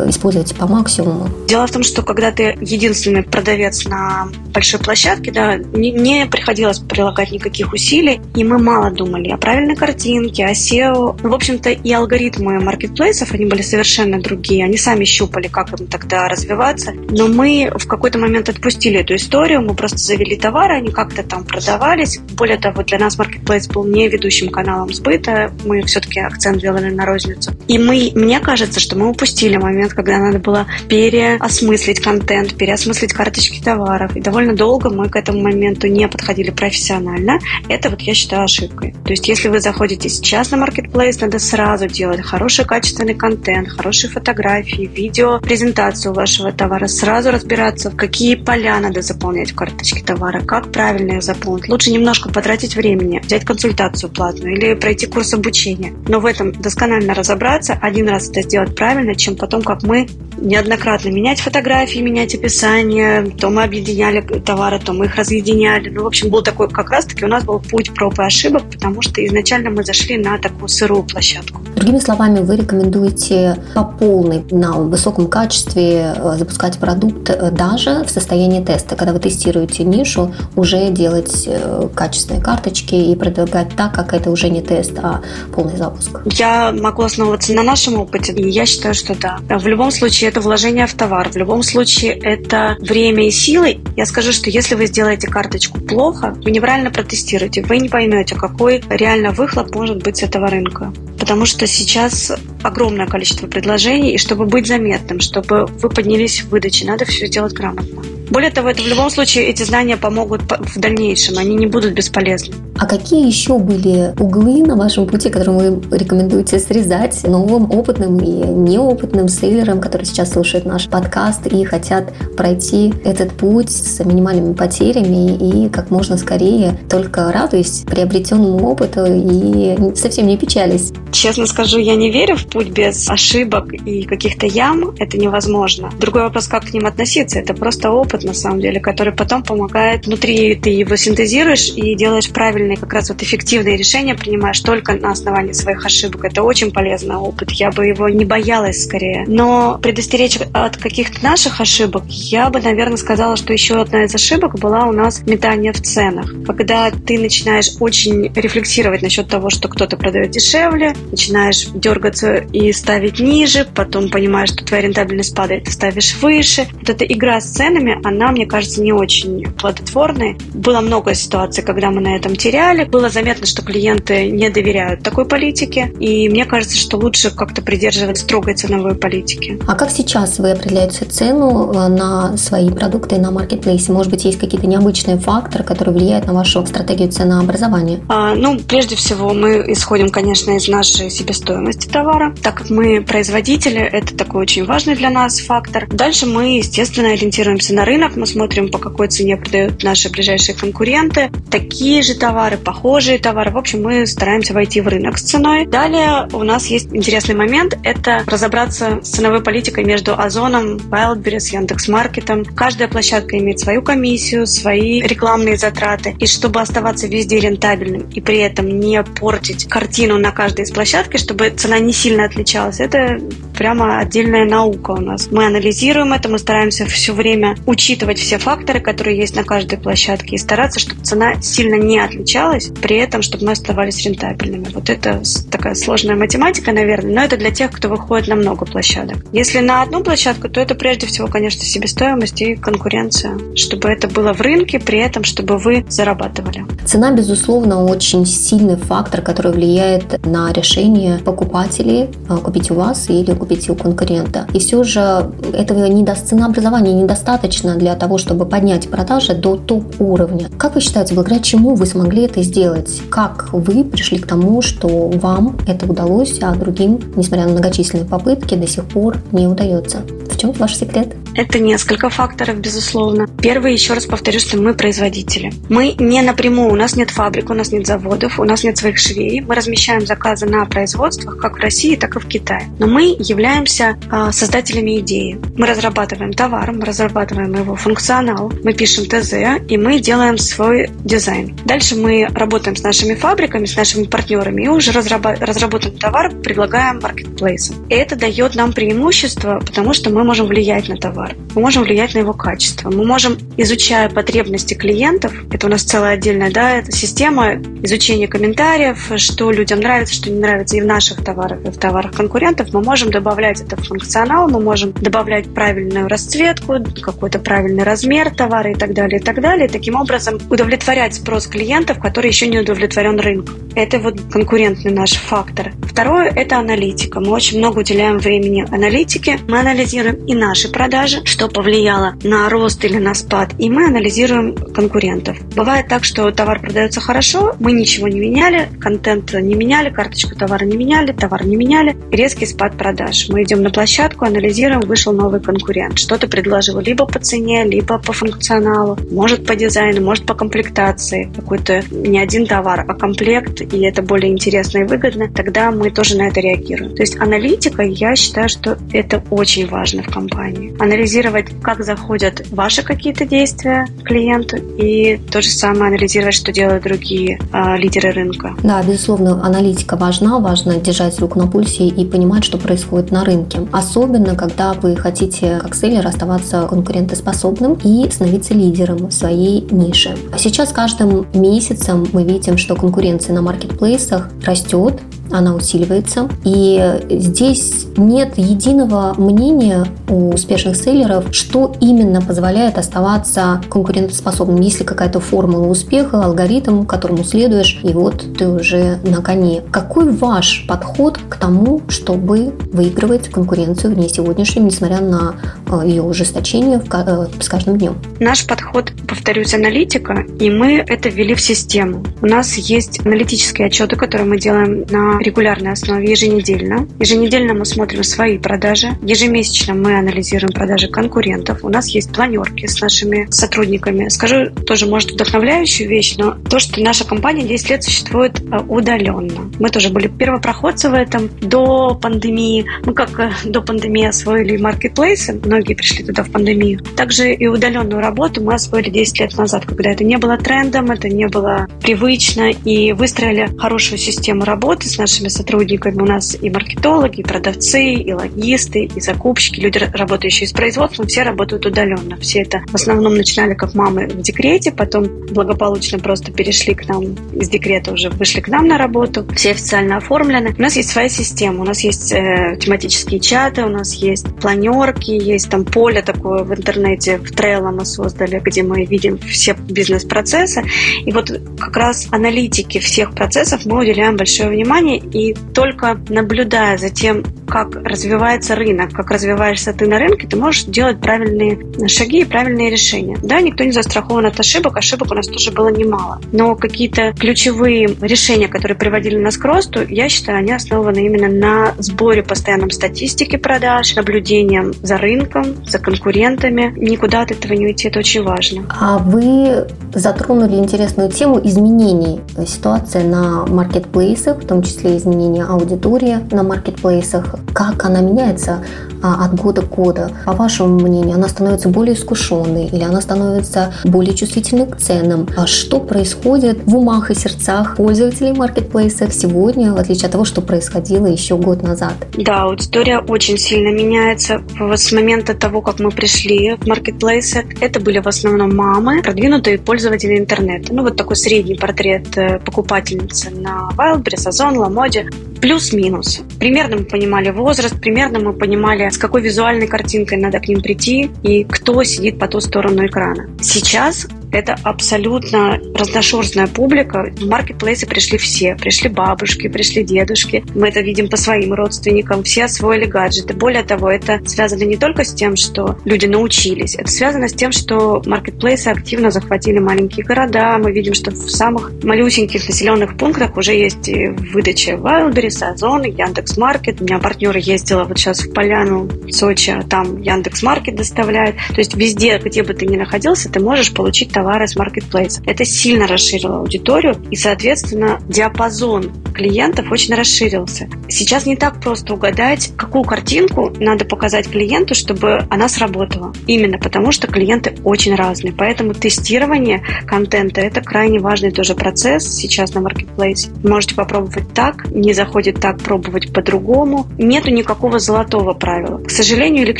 использовать 0.07 0.55
по 0.55 0.67
максимуму. 0.67 1.29
Дело 1.47 1.67
в 1.67 1.71
том, 1.71 1.83
что 1.83 2.01
когда 2.01 2.31
ты 2.31 2.57
единственный 2.61 3.23
продавец 3.23 3.85
на 3.85 4.27
большой 4.53 4.79
площадке, 4.79 5.31
да, 5.31 5.57
не, 5.57 5.91
не 5.91 6.25
приходилось 6.25 6.79
прилагать 6.79 7.31
никаких 7.31 7.73
усилий, 7.73 8.21
и 8.35 8.43
мы 8.43 8.59
мало 8.59 8.91
думали 8.91 9.29
о 9.29 9.37
правильной 9.37 9.75
картинке, 9.75 10.45
о 10.45 10.51
SEO. 10.51 11.19
Ну, 11.21 11.29
в 11.29 11.33
общем-то, 11.33 11.69
и 11.69 11.91
алгоритмы 11.91 12.59
маркетплейсов, 12.59 13.33
они 13.33 13.45
были 13.45 13.61
совершенно 13.61 14.21
другие. 14.21 14.65
Они 14.65 14.77
сами 14.77 15.05
щупали, 15.05 15.47
как 15.47 15.79
им 15.79 15.87
тогда 15.87 16.27
развиваться. 16.27 16.93
Но 17.09 17.27
мы 17.27 17.71
в 17.75 17.87
какой-то 17.87 18.17
момент 18.17 18.49
отпустили 18.49 18.99
эту 18.99 19.15
историю, 19.15 19.61
мы 19.61 19.73
просто 19.73 19.97
завели 19.97 20.35
товары, 20.35 20.75
они 20.75 20.89
как-то 20.89 21.23
там 21.23 21.43
продавались. 21.43 22.19
Более 22.37 22.57
того, 22.57 22.83
для 22.83 22.99
нас 22.99 23.17
маркетплейс 23.17 23.67
был 23.67 23.85
не 23.85 24.07
ведущим 24.07 24.49
каналом 24.49 24.93
сбыта, 24.93 25.51
мы 25.65 25.81
все-таки 25.83 26.19
акцент 26.19 26.59
делали 26.59 26.89
на 26.89 27.05
розницу. 27.05 27.51
И 27.67 27.77
мы, 27.77 28.11
мне 28.15 28.39
кажется, 28.39 28.79
что 28.79 28.97
мы 28.97 29.09
упустили 29.09 29.50
упустили 29.51 29.57
момент, 29.57 29.93
когда 29.93 30.19
надо 30.19 30.39
было 30.39 30.67
переосмыслить 30.87 31.99
контент, 31.99 32.55
переосмыслить 32.55 33.13
карточки 33.13 33.61
товаров. 33.61 34.15
И 34.15 34.21
довольно 34.21 34.55
долго 34.55 34.89
мы 34.89 35.09
к 35.09 35.15
этому 35.15 35.41
моменту 35.41 35.87
не 35.87 36.07
подходили 36.07 36.51
профессионально. 36.51 37.39
Это 37.69 37.89
вот 37.89 38.01
я 38.01 38.13
считаю 38.13 38.43
ошибкой. 38.43 38.93
То 39.05 39.11
есть, 39.11 39.27
если 39.27 39.49
вы 39.49 39.59
заходите 39.59 40.09
сейчас 40.09 40.51
на 40.51 40.57
маркетплейс, 40.57 41.19
надо 41.21 41.39
сразу 41.39 41.87
делать 41.87 42.21
хороший 42.21 42.65
качественный 42.65 43.15
контент, 43.15 43.69
хорошие 43.69 44.09
фотографии, 44.09 44.89
видео, 44.93 45.39
презентацию 45.39 46.13
вашего 46.13 46.51
товара, 46.51 46.87
сразу 46.87 47.31
разбираться, 47.31 47.91
какие 47.91 48.35
поля 48.35 48.79
надо 48.79 49.01
заполнять 49.01 49.51
в 49.51 49.55
карточке 49.55 50.03
товара, 50.03 50.41
как 50.41 50.71
правильно 50.71 51.13
их 51.13 51.23
заполнить. 51.23 51.69
Лучше 51.69 51.91
немножко 51.91 52.29
потратить 52.29 52.75
времени, 52.75 53.19
взять 53.19 53.45
консультацию 53.45 54.09
платную 54.11 54.55
или 54.55 54.73
пройти 54.75 55.07
курс 55.07 55.33
обучения. 55.33 55.93
Но 56.07 56.19
в 56.19 56.25
этом 56.25 56.51
досконально 56.51 57.13
разобраться, 57.13 57.77
один 57.81 58.09
раз 58.09 58.29
это 58.29 58.41
сделать 58.41 58.75
правильно, 58.75 59.15
чем 59.15 59.35
потом, 59.41 59.63
как 59.63 59.81
мы 59.83 60.07
неоднократно 60.39 61.09
менять 61.09 61.41
фотографии, 61.41 61.99
менять 61.99 62.35
описание, 62.35 63.25
то 63.31 63.49
мы 63.49 63.63
объединяли 63.63 64.21
товары, 64.21 64.79
то 64.79 64.93
мы 64.93 65.05
их 65.05 65.15
разъединяли. 65.15 65.89
Ну, 65.89 66.03
в 66.03 66.07
общем, 66.07 66.29
был 66.29 66.43
такой, 66.43 66.69
как 66.69 66.91
раз-таки 66.91 67.25
у 67.25 67.27
нас 67.27 67.43
был 67.43 67.59
путь 67.59 67.93
проб 67.93 68.19
и 68.19 68.23
ошибок, 68.23 68.63
потому 68.71 69.01
что 69.01 69.25
изначально 69.25 69.71
мы 69.71 69.83
зашли 69.83 70.17
на 70.17 70.37
такую 70.37 70.69
сырую 70.69 71.03
площадку. 71.03 71.61
Другими 71.75 71.99
словами, 71.99 72.39
вы 72.39 72.55
рекомендуете 72.57 73.57
по 73.73 73.83
полной, 73.83 74.43
на 74.51 74.73
высоком 74.73 75.27
качестве 75.27 76.13
э, 76.15 76.37
запускать 76.37 76.77
продукт 76.77 77.29
э, 77.29 77.49
даже 77.51 78.03
в 78.05 78.09
состоянии 78.09 78.63
теста, 78.63 78.95
когда 78.95 79.13
вы 79.13 79.19
тестируете 79.19 79.83
нишу, 79.83 80.33
уже 80.55 80.89
делать 80.91 81.45
э, 81.47 81.89
качественные 81.95 82.43
карточки 82.43 82.93
и 82.93 83.15
продвигать 83.15 83.69
так, 83.75 83.93
как 83.95 84.13
это 84.13 84.29
уже 84.29 84.49
не 84.49 84.61
тест, 84.61 84.93
а 85.01 85.21
полный 85.55 85.77
запуск? 85.77 86.21
Я 86.25 86.71
могу 86.71 87.01
основываться 87.01 87.53
на 87.53 87.63
нашем 87.63 87.99
опыте, 87.99 88.33
и 88.33 88.47
я 88.49 88.65
считаю, 88.65 88.93
что 88.93 89.15
да. 89.15 89.30
В 89.49 89.67
любом 89.67 89.91
случае, 89.91 90.29
это 90.29 90.41
вложение 90.41 90.87
в 90.87 90.93
товар, 90.93 91.29
в 91.29 91.35
любом 91.35 91.63
случае, 91.63 92.13
это 92.13 92.77
время 92.79 93.27
и 93.27 93.31
силы. 93.31 93.79
Я 93.95 94.05
скажу, 94.05 94.31
что 94.31 94.49
если 94.49 94.75
вы 94.75 94.87
сделаете 94.87 95.27
карточку 95.27 95.79
плохо, 95.79 96.35
вы 96.43 96.51
неправильно 96.51 96.91
протестируете, 96.91 97.61
вы 97.61 97.77
не 97.77 97.89
поймете, 97.89 98.35
какой 98.35 98.83
реально 98.89 99.31
выхлоп 99.31 99.73
может 99.75 100.03
быть 100.03 100.17
с 100.17 100.23
этого 100.23 100.47
рынка. 100.47 100.93
Потому 101.19 101.45
что 101.45 101.67
сейчас 101.67 102.31
огромное 102.63 103.07
количество 103.07 103.47
предложений, 103.47 104.15
и 104.15 104.17
чтобы 104.17 104.45
быть 104.45 104.67
заметным, 104.67 105.19
чтобы 105.19 105.65
вы 105.65 105.89
поднялись 105.89 106.41
в 106.41 106.49
выдаче, 106.49 106.85
надо 106.85 107.05
все 107.05 107.27
сделать 107.27 107.53
грамотно. 107.53 108.01
Более 108.31 108.49
того, 108.49 108.69
это 108.69 108.81
в 108.81 108.87
любом 108.87 109.09
случае 109.09 109.47
эти 109.47 109.63
знания 109.63 109.97
помогут 109.97 110.41
в 110.49 110.79
дальнейшем, 110.79 111.37
они 111.37 111.53
не 111.55 111.67
будут 111.67 111.93
бесполезны. 111.93 112.55
А 112.77 112.85
какие 112.85 113.27
еще 113.27 113.59
были 113.59 114.13
углы 114.17 114.63
на 114.65 114.77
вашем 114.77 115.05
пути, 115.05 115.29
которые 115.29 115.71
вы 115.71 115.97
рекомендуете 115.97 116.57
срезать 116.57 117.27
новым 117.27 117.69
опытным 117.69 118.17
и 118.19 118.29
неопытным 118.29 119.27
сейлерам, 119.27 119.81
которые 119.81 120.05
сейчас 120.05 120.31
слушают 120.31 120.65
наш 120.65 120.87
подкаст 120.87 121.45
и 121.47 121.63
хотят 121.65 122.13
пройти 122.37 122.93
этот 123.03 123.33
путь 123.33 123.69
с 123.69 123.99
минимальными 124.03 124.53
потерями 124.53 125.65
и 125.65 125.69
как 125.69 125.91
можно 125.91 126.17
скорее, 126.17 126.79
только 126.89 127.31
радуясь 127.33 127.83
приобретенному 127.85 128.65
опыту 128.65 129.05
и 129.05 129.93
совсем 129.95 130.27
не 130.27 130.37
печались? 130.37 130.93
Честно 131.11 131.45
скажу, 131.45 131.79
я 131.79 131.95
не 131.95 132.09
верю 132.09 132.37
в 132.37 132.45
путь 132.45 132.69
без 132.69 133.09
ошибок 133.09 133.73
и 133.73 134.03
каких-то 134.03 134.47
ям. 134.47 134.95
Это 134.97 135.17
невозможно. 135.17 135.91
Другой 135.99 136.21
вопрос, 136.21 136.47
как 136.47 136.65
к 136.65 136.73
ним 136.73 136.85
относиться. 136.85 137.37
Это 137.37 137.53
просто 137.53 137.91
опыт, 137.91 138.20
на 138.23 138.33
самом 138.33 138.61
деле, 138.61 138.79
который 138.79 139.13
потом 139.13 139.43
помогает. 139.43 140.05
Внутри 140.05 140.55
ты 140.55 140.69
его 140.69 140.95
синтезируешь 140.95 141.69
и 141.75 141.95
делаешь 141.95 142.29
правильные, 142.29 142.77
как 142.77 142.93
раз 142.93 143.09
вот 143.09 143.21
эффективные 143.21 143.77
решения, 143.77 144.15
принимаешь 144.15 144.59
только 144.61 144.93
на 144.93 145.11
основании 145.11 145.53
своих 145.53 145.85
ошибок. 145.85 146.25
Это 146.25 146.43
очень 146.43 146.71
полезный 146.71 147.15
опыт. 147.15 147.51
Я 147.51 147.71
бы 147.71 147.85
его 147.85 148.09
не 148.09 148.25
боялась 148.25 148.83
скорее. 148.83 149.25
Но 149.27 149.79
предостеречь 149.81 150.37
от 150.53 150.77
каких-то 150.77 151.23
наших 151.23 151.61
ошибок, 151.61 152.03
я 152.07 152.49
бы, 152.49 152.61
наверное, 152.61 152.97
сказала, 152.97 153.35
что 153.35 153.53
еще 153.53 153.81
одна 153.81 154.03
из 154.03 154.13
ошибок 154.13 154.59
была 154.59 154.85
у 154.85 154.91
нас 154.91 155.21
метание 155.25 155.73
в 155.73 155.81
ценах. 155.81 156.31
Когда 156.45 156.91
ты 156.91 157.19
начинаешь 157.19 157.71
очень 157.79 158.31
рефлексировать 158.33 159.01
насчет 159.01 159.27
того, 159.27 159.49
что 159.49 159.67
кто-то 159.67 159.97
продает 159.97 160.31
дешевле, 160.31 160.93
начинаешь 161.11 161.67
дергаться 161.73 162.35
и 162.35 162.71
ставить 162.71 163.19
ниже, 163.19 163.67
потом 163.75 164.09
понимаешь, 164.09 164.49
что 164.49 164.65
твоя 164.65 164.83
рентабельность 164.83 165.35
падает, 165.35 165.65
ты 165.65 165.71
ставишь 165.71 166.15
выше. 166.21 166.67
Вот 166.73 166.89
эта 166.89 167.05
игра 167.05 167.39
с 167.39 167.51
ценами, 167.51 167.99
она, 168.11 168.31
мне 168.31 168.45
кажется, 168.45 168.81
не 168.81 168.93
очень 168.93 169.51
плодотворная. 169.53 170.35
Было 170.53 170.81
много 170.81 171.13
ситуаций, 171.13 171.63
когда 171.63 171.89
мы 171.89 172.01
на 172.01 172.15
этом 172.15 172.35
теряли. 172.35 172.85
Было 172.85 173.09
заметно, 173.09 173.45
что 173.45 173.61
клиенты 173.63 174.29
не 174.29 174.49
доверяют 174.49 175.03
такой 175.03 175.25
политике, 175.25 175.91
и 175.99 176.29
мне 176.29 176.45
кажется, 176.45 176.77
что 176.77 176.97
лучше 176.97 177.31
как-то 177.31 177.61
придерживаться 177.61 178.23
строгой 178.23 178.55
ценовой 178.55 178.95
политики. 178.95 179.59
А 179.67 179.75
как 179.75 179.91
сейчас 179.91 180.39
вы 180.39 180.51
определяете 180.51 181.05
цену 181.05 181.71
э, 181.73 181.87
на 181.87 182.37
свои 182.37 182.69
продукты 182.69 183.17
на 183.17 183.31
маркетплейсе? 183.31 183.91
Может 183.91 184.11
быть, 184.11 184.25
есть 184.25 184.39
какие-то 184.39 184.67
необычные 184.67 185.17
факторы, 185.17 185.63
которые 185.63 185.95
влияют 185.95 186.27
на 186.27 186.33
вашу 186.33 186.65
стратегию 186.65 187.11
ценообразования? 187.11 187.99
А, 188.07 188.35
ну, 188.35 188.59
прежде 188.59 188.95
всего, 188.95 189.33
мы 189.33 189.65
исходим, 189.71 190.09
конечно, 190.09 190.51
из 190.51 190.67
нашей 190.67 191.09
себестоимости 191.09 191.87
товара. 191.87 192.33
Так 192.41 192.55
как 192.55 192.69
мы 192.69 193.01
производители, 193.01 193.79
это 193.79 194.15
такой 194.15 194.41
очень 194.41 194.65
важный 194.65 194.95
для 194.95 195.09
нас 195.09 195.39
фактор. 195.39 195.87
Дальше 195.87 196.25
мы, 196.25 196.57
естественно, 196.57 197.09
ориентируемся 197.09 197.73
на 197.73 197.85
рынок, 197.85 198.00
мы 198.15 198.25
смотрим, 198.25 198.69
по 198.69 198.77
какой 198.77 199.07
цене 199.07 199.37
продают 199.37 199.83
наши 199.83 200.09
ближайшие 200.09 200.55
конкуренты, 200.55 201.31
такие 201.49 202.01
же 202.01 202.15
товары, 202.15 202.57
похожие 202.57 203.19
товары. 203.19 203.51
В 203.51 203.57
общем, 203.57 203.83
мы 203.83 204.05
стараемся 204.05 204.53
войти 204.53 204.81
в 204.81 204.87
рынок 204.87 205.17
с 205.17 205.21
ценой. 205.21 205.65
Далее 205.65 206.27
у 206.33 206.43
нас 206.43 206.67
есть 206.67 206.89
интересный 206.93 207.35
момент, 207.35 207.77
это 207.83 208.23
разобраться 208.27 208.99
с 209.03 209.09
ценовой 209.09 209.41
политикой 209.41 209.83
между 209.83 210.17
Озоном, 210.17 210.77
Wildberries, 210.77 211.53
Яндекс.Маркетом. 211.53 212.45
Каждая 212.45 212.87
площадка 212.87 213.37
имеет 213.37 213.59
свою 213.59 213.81
комиссию, 213.81 214.47
свои 214.47 215.01
рекламные 215.01 215.57
затраты. 215.57 216.15
И 216.19 216.27
чтобы 216.27 216.61
оставаться 216.61 217.07
везде 217.07 217.39
рентабельным 217.39 218.09
и 218.09 218.21
при 218.21 218.37
этом 218.39 218.79
не 218.79 219.03
портить 219.03 219.67
картину 219.67 220.17
на 220.17 220.31
каждой 220.31 220.65
из 220.65 220.71
площадки, 220.71 221.17
чтобы 221.17 221.49
цена 221.49 221.79
не 221.79 221.93
сильно 221.93 222.25
отличалась, 222.25 222.79
это 222.79 223.19
прямо 223.53 223.99
отдельная 223.99 224.45
наука 224.45 224.91
у 224.91 225.01
нас. 225.01 225.29
Мы 225.31 225.45
анализируем 225.45 226.13
это, 226.13 226.29
мы 226.29 226.39
стараемся 226.39 226.85
все 226.85 227.13
время 227.13 227.55
учитывать 227.65 228.19
все 228.19 228.37
факторы, 228.37 228.79
которые 228.79 229.17
есть 229.17 229.35
на 229.35 229.43
каждой 229.43 229.77
площадке, 229.77 230.35
и 230.35 230.37
стараться, 230.37 230.79
чтобы 230.79 231.03
цена 231.03 231.41
сильно 231.41 231.75
не 231.75 231.99
отличалась, 231.99 232.69
при 232.81 232.97
этом, 232.97 233.21
чтобы 233.21 233.45
мы 233.45 233.51
оставались 233.51 234.03
рентабельными. 234.05 234.67
Вот 234.73 234.89
это 234.89 235.21
такая 235.51 235.75
сложная 235.75 236.15
математика, 236.15 236.71
наверное, 236.71 237.15
но 237.15 237.21
это 237.21 237.37
для 237.37 237.51
тех, 237.51 237.71
кто 237.71 237.89
выходит 237.89 238.27
на 238.27 238.35
много 238.35 238.65
площадок. 238.65 239.17
Если 239.31 239.59
на 239.59 239.81
одну 239.81 240.03
площадку, 240.03 240.49
то 240.49 240.59
это 240.59 240.75
прежде 240.75 241.07
всего, 241.07 241.27
конечно, 241.27 241.63
себестоимость 241.63 242.41
и 242.41 242.55
конкуренция, 242.55 243.37
чтобы 243.55 243.89
это 243.89 244.07
было 244.07 244.33
в 244.33 244.41
рынке, 244.41 244.79
при 244.79 244.99
этом, 244.99 245.23
чтобы 245.23 245.57
вы 245.57 245.85
зарабатывали. 245.89 246.65
Цена, 246.85 247.11
безусловно, 247.11 247.83
очень 247.83 248.25
сильный 248.25 248.75
фактор, 248.77 249.21
который 249.21 249.51
влияет 249.51 250.25
на 250.25 250.51
решение 250.51 251.19
покупателей 251.19 252.09
а, 252.27 252.37
купить 252.37 252.71
у 252.71 252.75
вас 252.75 253.09
или 253.09 253.33
купить 253.41 253.67
у 253.71 253.75
конкурента. 253.75 254.45
И 254.53 254.59
все 254.59 254.83
же 254.83 255.31
этого 255.51 255.85
недо... 255.85 256.13
ценообразования 256.13 256.93
недостаточно 256.93 257.75
для 257.75 257.95
того, 257.95 258.19
чтобы 258.19 258.45
поднять 258.45 258.87
продажи 258.87 259.33
до 259.33 259.55
топ-уровня. 259.55 260.47
Как 260.59 260.75
вы 260.75 260.81
считаете, 260.81 261.15
благодаря 261.15 261.41
чему 261.41 261.73
вы 261.73 261.87
смогли 261.87 262.25
это 262.25 262.43
сделать? 262.43 263.01
Как 263.09 263.49
вы 263.51 263.83
пришли 263.83 264.19
к 264.19 264.27
тому, 264.27 264.61
что 264.61 264.87
вам 265.09 265.57
это 265.67 265.89
удалось, 265.89 266.37
а 266.43 266.53
другим, 266.53 266.99
несмотря 267.15 267.47
на 267.47 267.53
многочисленные 267.53 268.05
попытки, 268.05 268.53
до 268.53 268.67
сих 268.67 268.85
пор 268.85 269.17
не 269.31 269.47
удается? 269.47 270.03
Чем 270.41 270.53
ваш 270.53 270.75
секрет? 270.75 271.15
Это 271.35 271.59
несколько 271.59 272.09
факторов, 272.09 272.57
безусловно. 272.57 273.27
Первый, 273.27 273.73
еще 273.73 273.93
раз 273.93 274.07
повторю, 274.07 274.39
что 274.39 274.57
мы 274.57 274.73
производители. 274.73 275.53
Мы 275.69 275.95
не 275.99 276.19
напрямую, 276.23 276.71
у 276.71 276.75
нас 276.75 276.95
нет 276.95 277.11
фабрик, 277.11 277.51
у 277.51 277.53
нас 277.53 277.71
нет 277.71 277.85
заводов, 277.85 278.39
у 278.39 278.43
нас 278.43 278.63
нет 278.63 278.75
своих 278.75 278.97
швей. 278.97 279.41
Мы 279.41 279.53
размещаем 279.53 280.03
заказы 280.03 280.47
на 280.47 280.65
производствах 280.65 281.37
как 281.37 281.57
в 281.57 281.59
России, 281.59 281.95
так 281.95 282.15
и 282.15 282.19
в 282.19 282.27
Китае. 282.27 282.63
Но 282.79 282.87
мы 282.87 283.15
являемся 283.19 283.99
э, 284.11 284.31
создателями 284.31 284.99
идеи. 285.01 285.39
Мы 285.55 285.67
разрабатываем 285.67 286.33
товар, 286.33 286.71
мы 286.71 286.85
разрабатываем 286.85 287.53
его 287.53 287.75
функционал, 287.75 288.51
мы 288.63 288.73
пишем 288.73 289.05
ТЗ, 289.05 289.33
и 289.69 289.77
мы 289.77 289.99
делаем 289.99 290.39
свой 290.39 290.89
дизайн. 291.03 291.55
Дальше 291.65 291.95
мы 291.95 292.27
работаем 292.33 292.75
с 292.75 292.81
нашими 292.81 293.13
фабриками, 293.13 293.65
с 293.65 293.77
нашими 293.77 294.05
партнерами, 294.05 294.63
и 294.63 294.67
уже 294.67 294.91
разработанный 294.91 295.99
товар 295.99 296.31
предлагаем 296.31 296.99
маркетплейсам. 296.99 297.85
И 297.89 297.93
это 297.93 298.15
дает 298.15 298.55
нам 298.55 298.73
преимущество, 298.73 299.59
потому 299.59 299.93
что 299.93 300.09
мы 300.09 300.30
можем 300.31 300.47
влиять 300.47 300.87
на 300.87 300.95
товар. 300.95 301.35
Мы 301.55 301.61
можем 301.61 301.83
влиять 301.83 302.13
на 302.13 302.19
его 302.19 302.31
качество. 302.31 302.89
Мы 302.89 303.05
можем, 303.05 303.37
изучая 303.57 304.09
потребности 304.09 304.75
клиентов, 304.75 305.33
это 305.51 305.67
у 305.67 305.69
нас 305.69 305.83
целая 305.83 306.13
отдельная 306.13 306.49
да, 306.49 306.77
это 306.77 306.89
система 306.93 307.55
изучения 307.83 308.29
комментариев, 308.29 309.11
что 309.17 309.51
людям 309.51 309.81
нравится, 309.81 310.15
что 310.15 310.29
не 310.29 310.39
нравится 310.39 310.77
и 310.77 310.81
в 310.81 310.85
наших 310.85 311.21
товарах, 311.21 311.59
и 311.65 311.69
в 311.69 311.77
товарах 311.77 312.13
конкурентов, 312.13 312.73
мы 312.73 312.81
можем 312.81 313.11
добавлять 313.11 313.59
это 313.59 313.75
в 313.75 313.85
функционал, 313.85 314.49
мы 314.49 314.61
можем 314.61 314.93
добавлять 314.93 315.53
правильную 315.53 316.07
расцветку, 316.07 316.75
какой-то 317.01 317.39
правильный 317.39 317.83
размер 317.83 318.33
товара 318.33 318.71
и 318.71 318.75
так 318.75 318.93
далее, 318.93 319.19
и 319.19 319.23
так 319.23 319.41
далее. 319.41 319.67
И 319.67 319.69
таким 319.69 319.95
образом 319.95 320.39
удовлетворять 320.49 321.15
спрос 321.15 321.47
клиентов, 321.47 321.99
который 321.99 322.27
еще 322.27 322.47
не 322.47 322.59
удовлетворен 322.59 323.19
рынком. 323.19 323.55
Это 323.75 323.99
вот 323.99 324.21
конкурентный 324.31 324.91
наш 324.91 325.11
фактор. 325.11 325.73
Второе– 325.83 326.31
это 326.35 326.57
аналитика. 326.57 327.19
Мы 327.19 327.31
очень 327.31 327.57
много 327.57 327.79
уделяем 327.79 328.17
времени 328.17 328.65
аналитике. 328.71 329.39
Мы 329.47 329.59
анализируем 329.59 330.20
и 330.27 330.35
наши 330.35 330.69
продажи, 330.69 331.21
что 331.25 331.47
повлияло 331.47 332.15
на 332.23 332.49
рост 332.49 332.83
или 332.85 332.97
на 332.97 333.13
спад, 333.13 333.53
и 333.57 333.69
мы 333.69 333.87
анализируем 333.87 334.55
конкурентов. 334.55 335.37
Бывает 335.55 335.87
так, 335.87 336.03
что 336.03 336.29
товар 336.31 336.59
продается 336.59 337.01
хорошо, 337.01 337.55
мы 337.59 337.71
ничего 337.71 338.07
не 338.07 338.19
меняли, 338.19 338.69
контент 338.79 339.33
не 339.33 339.55
меняли, 339.55 339.89
карточку 339.89 340.35
товара 340.35 340.65
не 340.65 340.77
меняли, 340.77 341.11
товар 341.11 341.45
не 341.45 341.55
меняли, 341.55 341.95
резкий 342.11 342.45
спад 342.45 342.77
продаж. 342.77 343.29
Мы 343.29 343.43
идем 343.43 343.61
на 343.61 343.69
площадку, 343.69 344.25
анализируем, 344.25 344.81
вышел 344.81 345.13
новый 345.13 345.41
конкурент. 345.41 345.97
Что-то 345.97 346.27
предложил 346.27 346.79
либо 346.79 347.05
по 347.05 347.19
цене, 347.19 347.65
либо 347.65 347.97
по 347.97 348.13
функционалу, 348.13 348.97
может 349.11 349.45
по 349.45 349.55
дизайну, 349.55 350.01
может 350.01 350.25
по 350.25 350.33
комплектации. 350.33 351.31
Какой-то 351.35 351.83
не 351.91 352.19
один 352.19 352.45
товар, 352.45 352.85
а 352.87 352.93
комплект 352.93 353.61
и 353.61 353.81
это 353.83 354.01
более 354.01 354.31
интересно 354.31 354.79
и 354.79 354.83
выгодно, 354.83 355.29
тогда 355.31 355.71
мы 355.71 355.91
тоже 355.91 356.17
на 356.17 356.27
это 356.27 356.39
реагируем. 356.39 356.95
То 356.95 357.03
есть 357.03 357.19
аналитика, 357.19 357.83
я 357.83 358.15
считаю, 358.15 358.49
что 358.49 358.77
это 358.91 359.23
очень 359.29 359.67
важно 359.67 360.03
в 360.03 360.10
компании. 360.11 360.73
Анализировать, 360.79 361.47
как 361.61 361.83
заходят 361.83 362.43
ваши 362.51 362.83
какие-то 362.83 363.25
действия 363.25 363.87
клиенту, 364.03 364.57
и 364.57 365.17
то 365.31 365.41
же 365.41 365.49
самое 365.49 365.87
анализировать, 365.87 366.35
что 366.35 366.51
делают 366.51 366.83
другие 366.83 367.39
э, 367.53 367.77
лидеры 367.77 368.11
рынка. 368.11 368.55
Да, 368.63 368.81
безусловно, 368.83 369.43
аналитика 369.43 369.95
важна, 369.95 370.39
важно 370.39 370.75
держать 370.75 371.19
руку 371.19 371.39
на 371.39 371.47
пульсе 371.47 371.87
и 371.87 372.05
понимать, 372.05 372.43
что 372.43 372.57
происходит 372.57 373.11
на 373.11 373.23
рынке. 373.23 373.59
Особенно, 373.71 374.35
когда 374.35 374.73
вы 374.73 374.95
хотите 374.95 375.59
как 375.61 375.75
селлер 375.75 376.05
оставаться 376.05 376.67
конкурентоспособным 376.67 377.77
и 377.83 378.09
становиться 378.09 378.53
лидером 378.53 379.07
в 379.07 379.11
своей 379.11 379.67
нише. 379.71 380.15
Сейчас 380.37 380.71
каждым 380.71 381.27
месяцем 381.33 382.07
мы 382.13 382.23
видим, 382.23 382.57
что 382.57 382.75
конкуренция 382.75 383.33
на 383.33 383.41
маркетплейсах 383.41 384.29
растет, 384.45 384.99
она 385.31 385.55
усиливается. 385.55 386.29
И 386.43 386.99
здесь 387.09 387.85
нет 387.97 388.37
единого 388.37 389.13
мнения 389.17 389.85
у 390.09 390.31
успешных 390.33 390.75
селлеров, 390.75 391.25
что 391.31 391.73
именно 391.79 392.21
позволяет 392.21 392.77
оставаться 392.77 393.61
конкурентоспособным. 393.69 394.61
Есть 394.61 394.79
ли 394.79 394.85
какая-то 394.85 395.19
формула 395.19 395.67
успеха, 395.67 396.23
алгоритм, 396.23 396.85
которому 396.85 397.23
следуешь, 397.23 397.79
и 397.83 397.93
вот 397.93 398.37
ты 398.37 398.47
уже 398.47 398.99
на 399.03 399.21
коне. 399.21 399.61
Какой 399.71 400.11
ваш 400.11 400.65
подход 400.67 401.19
к 401.29 401.35
тому, 401.37 401.81
чтобы 401.87 402.53
выигрывать 402.71 403.29
конкуренцию 403.29 403.93
в 403.93 403.95
дне 403.95 404.09
сегодняшнем, 404.09 404.65
несмотря 404.65 405.01
на 405.01 405.35
э, 405.67 405.87
ее 405.87 406.01
ужесточение 406.01 406.81
э, 406.91 407.27
с 407.39 407.49
каждым 407.49 407.77
днем? 407.77 407.95
Наш 408.19 408.45
подход, 408.45 408.91
повторюсь, 409.07 409.53
аналитика, 409.53 410.25
и 410.39 410.49
мы 410.49 410.83
это 410.87 411.09
ввели 411.09 411.35
в 411.35 411.41
систему. 411.41 412.03
У 412.21 412.25
нас 412.25 412.55
есть 412.57 413.05
аналитические 413.05 413.67
отчеты, 413.67 413.95
которые 413.95 414.27
мы 414.27 414.37
делаем 414.37 414.85
на 414.89 415.20
регулярной 415.21 415.71
основе 415.71 416.09
еженедельно. 416.09 416.87
Еженедельно 416.99 417.53
мы 417.53 417.65
смотрим 417.65 418.03
свои 418.03 418.37
продажи. 418.37 418.89
Ежемесячно 419.03 419.73
мы 419.73 419.97
анализируем 419.97 420.51
продажи 420.51 420.87
конкурентов. 420.87 421.63
У 421.63 421.69
нас 421.69 421.89
есть 421.89 422.11
планерки 422.11 422.65
с 422.65 422.81
нашими 422.81 423.27
сотрудниками. 423.29 424.09
Скажу 424.09 424.49
тоже, 424.65 424.87
может, 424.87 425.11
вдохновляющую 425.11 425.87
вещь, 425.87 426.15
но 426.17 426.33
то, 426.49 426.59
что 426.59 426.81
наша 426.81 427.05
компания 427.05 427.43
10 427.43 427.69
лет 427.69 427.83
существует 427.83 428.41
э, 428.41 428.59
удаленно. 428.67 429.51
Мы 429.59 429.69
тоже 429.69 429.89
были 429.89 430.07
первопроходцы 430.07 430.89
в 430.89 430.93
этом 430.93 431.29
до 431.41 431.95
пандемии. 431.95 432.65
Мы 432.85 432.93
как 432.93 433.19
э, 433.19 433.31
до 433.45 433.61
пандемии 433.61 434.05
освоили 434.05 434.57
маркетплейсы, 434.57 435.39
многие 435.43 435.73
пришли 435.73 436.03
туда 436.03 436.23
в 436.23 436.31
пандемию. 436.31 436.79
Также 436.95 437.33
и 437.33 437.47
удаленную 437.47 438.01
работу 438.01 438.41
мы 438.41 438.55
освоили 438.55 438.89
10 438.89 439.19
лет 439.19 439.37
назад, 439.37 439.65
когда 439.65 439.91
это 439.91 440.03
не 440.03 440.17
было 440.17 440.37
трендом, 440.37 440.91
это 440.91 441.09
не 441.09 441.27
было 441.27 441.67
привычно, 441.81 442.51
и 442.51 442.93
выстроили 442.93 443.49
хорошую 443.57 443.99
систему 443.99 444.43
работы 444.45 444.87
с 444.87 444.97
нашими 444.97 445.10
нашими 445.11 445.27
сотрудниками 445.27 446.01
у 446.01 446.05
нас 446.05 446.37
и 446.41 446.49
маркетологи, 446.49 447.19
и 447.19 447.23
продавцы, 447.23 447.95
и 447.95 448.13
логисты, 448.13 448.85
и 448.85 449.01
закупщики, 449.01 449.59
люди, 449.59 449.77
работающие 449.77 450.47
с 450.47 450.53
производством, 450.53 451.07
все 451.07 451.23
работают 451.23 451.65
удаленно. 451.65 452.15
Все 452.17 452.41
это 452.41 452.63
в 452.67 452.75
основном 452.75 453.15
начинали 453.15 453.53
как 453.53 453.75
мамы 453.75 454.07
в 454.07 454.21
декрете, 454.21 454.71
потом 454.71 455.07
благополучно 455.31 455.99
просто 455.99 456.31
перешли 456.31 456.75
к 456.75 456.87
нам 456.87 457.15
из 457.33 457.49
декрета, 457.49 457.91
уже 457.91 458.09
вышли 458.09 458.39
к 458.39 458.47
нам 458.47 458.67
на 458.67 458.77
работу. 458.77 459.25
Все 459.35 459.51
официально 459.51 459.97
оформлены. 459.97 460.55
У 460.57 460.61
нас 460.61 460.77
есть 460.77 460.89
своя 460.89 461.09
система, 461.09 461.61
у 461.61 461.65
нас 461.65 461.81
есть 461.81 462.13
э, 462.13 462.57
тематические 462.61 463.19
чаты, 463.19 463.63
у 463.63 463.69
нас 463.69 463.93
есть 463.95 464.27
планерки, 464.39 465.11
есть 465.11 465.49
там 465.49 465.65
поле 465.65 466.01
такое 466.01 466.43
в 466.43 466.53
интернете, 466.53 467.17
в 467.17 467.31
Trello 467.31 467.71
мы 467.71 467.85
создали, 467.85 468.39
где 468.39 468.63
мы 468.63 468.85
видим 468.85 469.17
все 469.17 469.55
бизнес-процессы. 469.67 470.63
И 471.05 471.11
вот 471.11 471.31
как 471.59 471.75
раз 471.75 472.07
аналитики 472.11 472.79
всех 472.79 473.13
процессов 473.13 473.65
мы 473.65 473.81
уделяем 473.81 474.15
большое 474.15 474.49
внимание 474.49 475.00
и 475.11 475.33
только 475.53 475.99
наблюдая 476.09 476.77
за 476.77 476.89
тем, 476.89 477.23
как 477.47 477.75
развивается 477.75 478.55
рынок, 478.55 478.91
как 478.91 479.11
развиваешься 479.11 479.73
ты 479.73 479.87
на 479.87 479.99
рынке, 479.99 480.27
ты 480.27 480.37
можешь 480.37 480.63
делать 480.63 480.99
правильные 480.99 481.59
шаги 481.87 482.21
и 482.21 482.25
правильные 482.25 482.69
решения. 482.69 483.17
Да, 483.21 483.41
никто 483.41 483.63
не 483.63 483.71
застрахован 483.71 484.25
от 484.25 484.39
ошибок, 484.39 484.77
ошибок 484.77 485.11
у 485.11 485.15
нас 485.15 485.27
тоже 485.27 485.51
было 485.51 485.69
немало. 485.69 486.21
Но 486.31 486.55
какие-то 486.55 487.13
ключевые 487.13 487.87
решения, 488.01 488.47
которые 488.47 488.77
приводили 488.77 489.17
нас 489.17 489.37
к 489.37 489.45
росту, 489.45 489.81
я 489.87 490.09
считаю, 490.09 490.39
они 490.39 490.51
основаны 490.53 491.05
именно 491.05 491.27
на 491.27 491.73
сборе 491.77 492.23
постоянном 492.23 492.69
статистики 492.69 493.35
продаж, 493.35 493.95
наблюдением 493.95 494.73
за 494.81 494.97
рынком, 494.97 495.65
за 495.65 495.79
конкурентами. 495.79 496.73
Никуда 496.77 497.21
от 497.21 497.31
этого 497.31 497.53
не 497.53 497.65
уйти, 497.65 497.89
это 497.89 497.99
очень 497.99 498.23
важно. 498.23 498.65
А 498.69 498.97
вы 498.97 499.67
затронули 499.93 500.55
интересную 500.55 501.09
тему 501.09 501.39
изменений 501.43 502.21
ситуации 502.47 503.03
на 503.03 503.45
маркетплейсах, 503.45 504.37
в 504.37 504.47
том 504.47 504.63
числе 504.63 504.90
изменения 504.97 505.43
аудитории 505.43 506.19
на 506.31 506.43
маркетплейсах, 506.43 507.35
как 507.53 507.85
она 507.85 508.01
меняется 508.01 508.63
а, 509.01 509.25
от 509.25 509.35
года 509.35 509.61
к 509.61 509.77
году. 509.77 510.13
По 510.25 510.33
вашему 510.33 510.79
мнению, 510.79 511.15
она 511.15 511.27
становится 511.27 511.69
более 511.69 511.95
искушенной 511.95 512.67
или 512.67 512.83
она 512.83 513.01
становится 513.01 513.73
более 513.83 514.15
чувствительной 514.15 514.67
к 514.67 514.77
ценам? 514.77 515.27
А 515.35 515.47
что 515.47 515.79
происходит 515.79 516.63
в 516.65 516.75
умах 516.75 517.11
и 517.11 517.15
сердцах 517.15 517.75
пользователей 517.77 518.33
маркетплейсов 518.33 519.13
сегодня, 519.13 519.73
в 519.73 519.77
отличие 519.77 520.05
от 520.05 520.11
того, 520.11 520.25
что 520.25 520.41
происходило 520.41 521.07
еще 521.07 521.37
год 521.37 521.63
назад? 521.63 521.93
Да, 522.17 522.43
аудитория 522.43 522.99
очень 522.99 523.37
сильно 523.37 523.73
меняется. 523.73 524.41
С 524.59 524.91
момента 524.91 525.33
того, 525.33 525.61
как 525.61 525.79
мы 525.79 525.91
пришли 525.91 526.55
в 526.59 526.67
маркетплейсы, 526.67 527.45
это 527.59 527.79
были 527.79 527.99
в 527.99 528.07
основном 528.07 528.55
мамы, 528.55 529.01
продвинутые 529.01 529.57
пользователи 529.57 530.17
интернета. 530.17 530.73
Ну, 530.73 530.83
вот 530.83 530.95
такой 530.95 531.15
средний 531.15 531.55
портрет 531.55 532.17
э, 532.17 532.39
покупательницы 532.39 533.31
на 533.31 533.69
Wildberries, 533.77 534.27
Озон, 534.27 534.57
Ламоде. 534.81 535.07
Плюс-минус. 535.41 536.21
Примерно 536.39 536.77
мы 536.77 536.85
понимали 536.85 537.29
возраст, 537.29 537.79
примерно 537.79 538.19
мы 538.19 538.33
понимали, 538.33 538.89
с 538.89 538.97
какой 538.97 539.21
визуальной 539.21 539.67
картинкой 539.67 540.17
надо 540.17 540.39
к 540.39 540.47
ним 540.47 540.61
прийти 540.61 541.11
и 541.21 541.43
кто 541.43 541.83
сидит 541.83 542.17
по 542.17 542.27
ту 542.27 542.41
сторону 542.41 542.85
экрана. 542.85 543.29
Сейчас 543.41 544.07
это 544.31 544.55
абсолютно 544.63 545.59
разношерстная 545.75 546.47
публика. 546.47 547.11
В 547.15 547.27
маркетплейсы 547.27 547.85
пришли 547.85 548.17
все. 548.17 548.55
Пришли 548.55 548.89
бабушки, 548.89 549.47
пришли 549.47 549.83
дедушки. 549.83 550.43
Мы 550.55 550.69
это 550.69 550.81
видим 550.81 551.09
по 551.09 551.17
своим 551.17 551.53
родственникам. 551.53 552.23
Все 552.23 552.45
освоили 552.45 552.85
гаджеты. 552.85 553.33
Более 553.33 553.63
того, 553.63 553.89
это 553.89 554.21
связано 554.25 554.63
не 554.63 554.77
только 554.77 555.03
с 555.03 555.13
тем, 555.13 555.35
что 555.35 555.77
люди 555.85 556.05
научились. 556.05 556.75
Это 556.75 556.89
связано 556.89 557.27
с 557.27 557.33
тем, 557.33 557.51
что 557.51 558.01
маркетплейсы 558.05 558.69
активно 558.69 559.11
захватили 559.11 559.59
маленькие 559.59 560.05
города. 560.05 560.57
Мы 560.57 560.71
видим, 560.71 560.93
что 560.93 561.11
в 561.11 561.29
самых 561.29 561.71
малюсеньких 561.83 562.47
населенных 562.47 562.97
пунктах 562.97 563.35
уже 563.37 563.53
есть 563.53 563.89
выдача 564.33 564.71
Wildberries, 564.71 565.43
Озон, 565.43 565.83
Яндекс.Маркет. 565.83 566.81
У 566.81 566.85
меня 566.85 566.99
партнер 566.99 567.35
ездила 567.37 567.83
вот 567.83 567.97
сейчас 567.97 568.21
в 568.21 568.33
Поляну, 568.33 568.89
Сочи, 569.09 569.51
а 569.51 569.63
там 569.63 570.01
Яндекс.Маркет 570.01 570.75
доставляет. 570.75 571.35
То 571.49 571.59
есть 571.59 571.75
везде, 571.75 572.17
где 572.23 572.43
бы 572.43 572.53
ты 572.53 572.65
ни 572.65 572.77
находился, 572.77 573.31
ты 573.31 573.39
можешь 573.39 573.73
получить 573.73 574.11
товары 574.21 574.47
с 574.47 574.55
маркетплейса. 574.55 575.23
Это 575.25 575.45
сильно 575.45 575.87
расширило 575.87 576.37
аудиторию 576.37 576.95
и, 577.09 577.15
соответственно, 577.15 577.99
диапазон 578.07 578.91
клиентов 579.13 579.71
очень 579.71 579.95
расширился. 579.95 580.69
Сейчас 580.87 581.25
не 581.25 581.35
так 581.35 581.59
просто 581.59 581.93
угадать, 581.93 582.51
какую 582.55 582.83
картинку 582.83 583.51
надо 583.59 583.85
показать 583.85 584.29
клиенту, 584.29 584.75
чтобы 584.75 585.25
она 585.29 585.49
сработала. 585.49 586.13
Именно 586.27 586.59
потому, 586.59 586.91
что 586.91 587.07
клиенты 587.07 587.55
очень 587.63 587.95
разные. 587.95 588.33
Поэтому 588.33 588.73
тестирование 588.73 589.63
контента– 589.87 590.41
это 590.41 590.61
крайне 590.61 590.99
важный 590.99 591.31
тоже 591.31 591.55
процесс 591.55 592.05
сейчас 592.05 592.53
на 592.53 592.61
маркетплейсе. 592.61 593.29
Можете 593.43 593.75
попробовать 593.75 594.33
так, 594.33 594.69
не 594.71 594.93
заходит 594.93 595.39
так, 595.39 595.61
пробовать 595.61 596.13
по-другому. 596.13 596.87
Нету 596.97 597.31
никакого 597.31 597.79
золотого 597.79 598.33
правила, 598.33 598.77
к 598.77 598.91
сожалению 598.91 599.43
или 599.43 599.53
к 599.53 599.59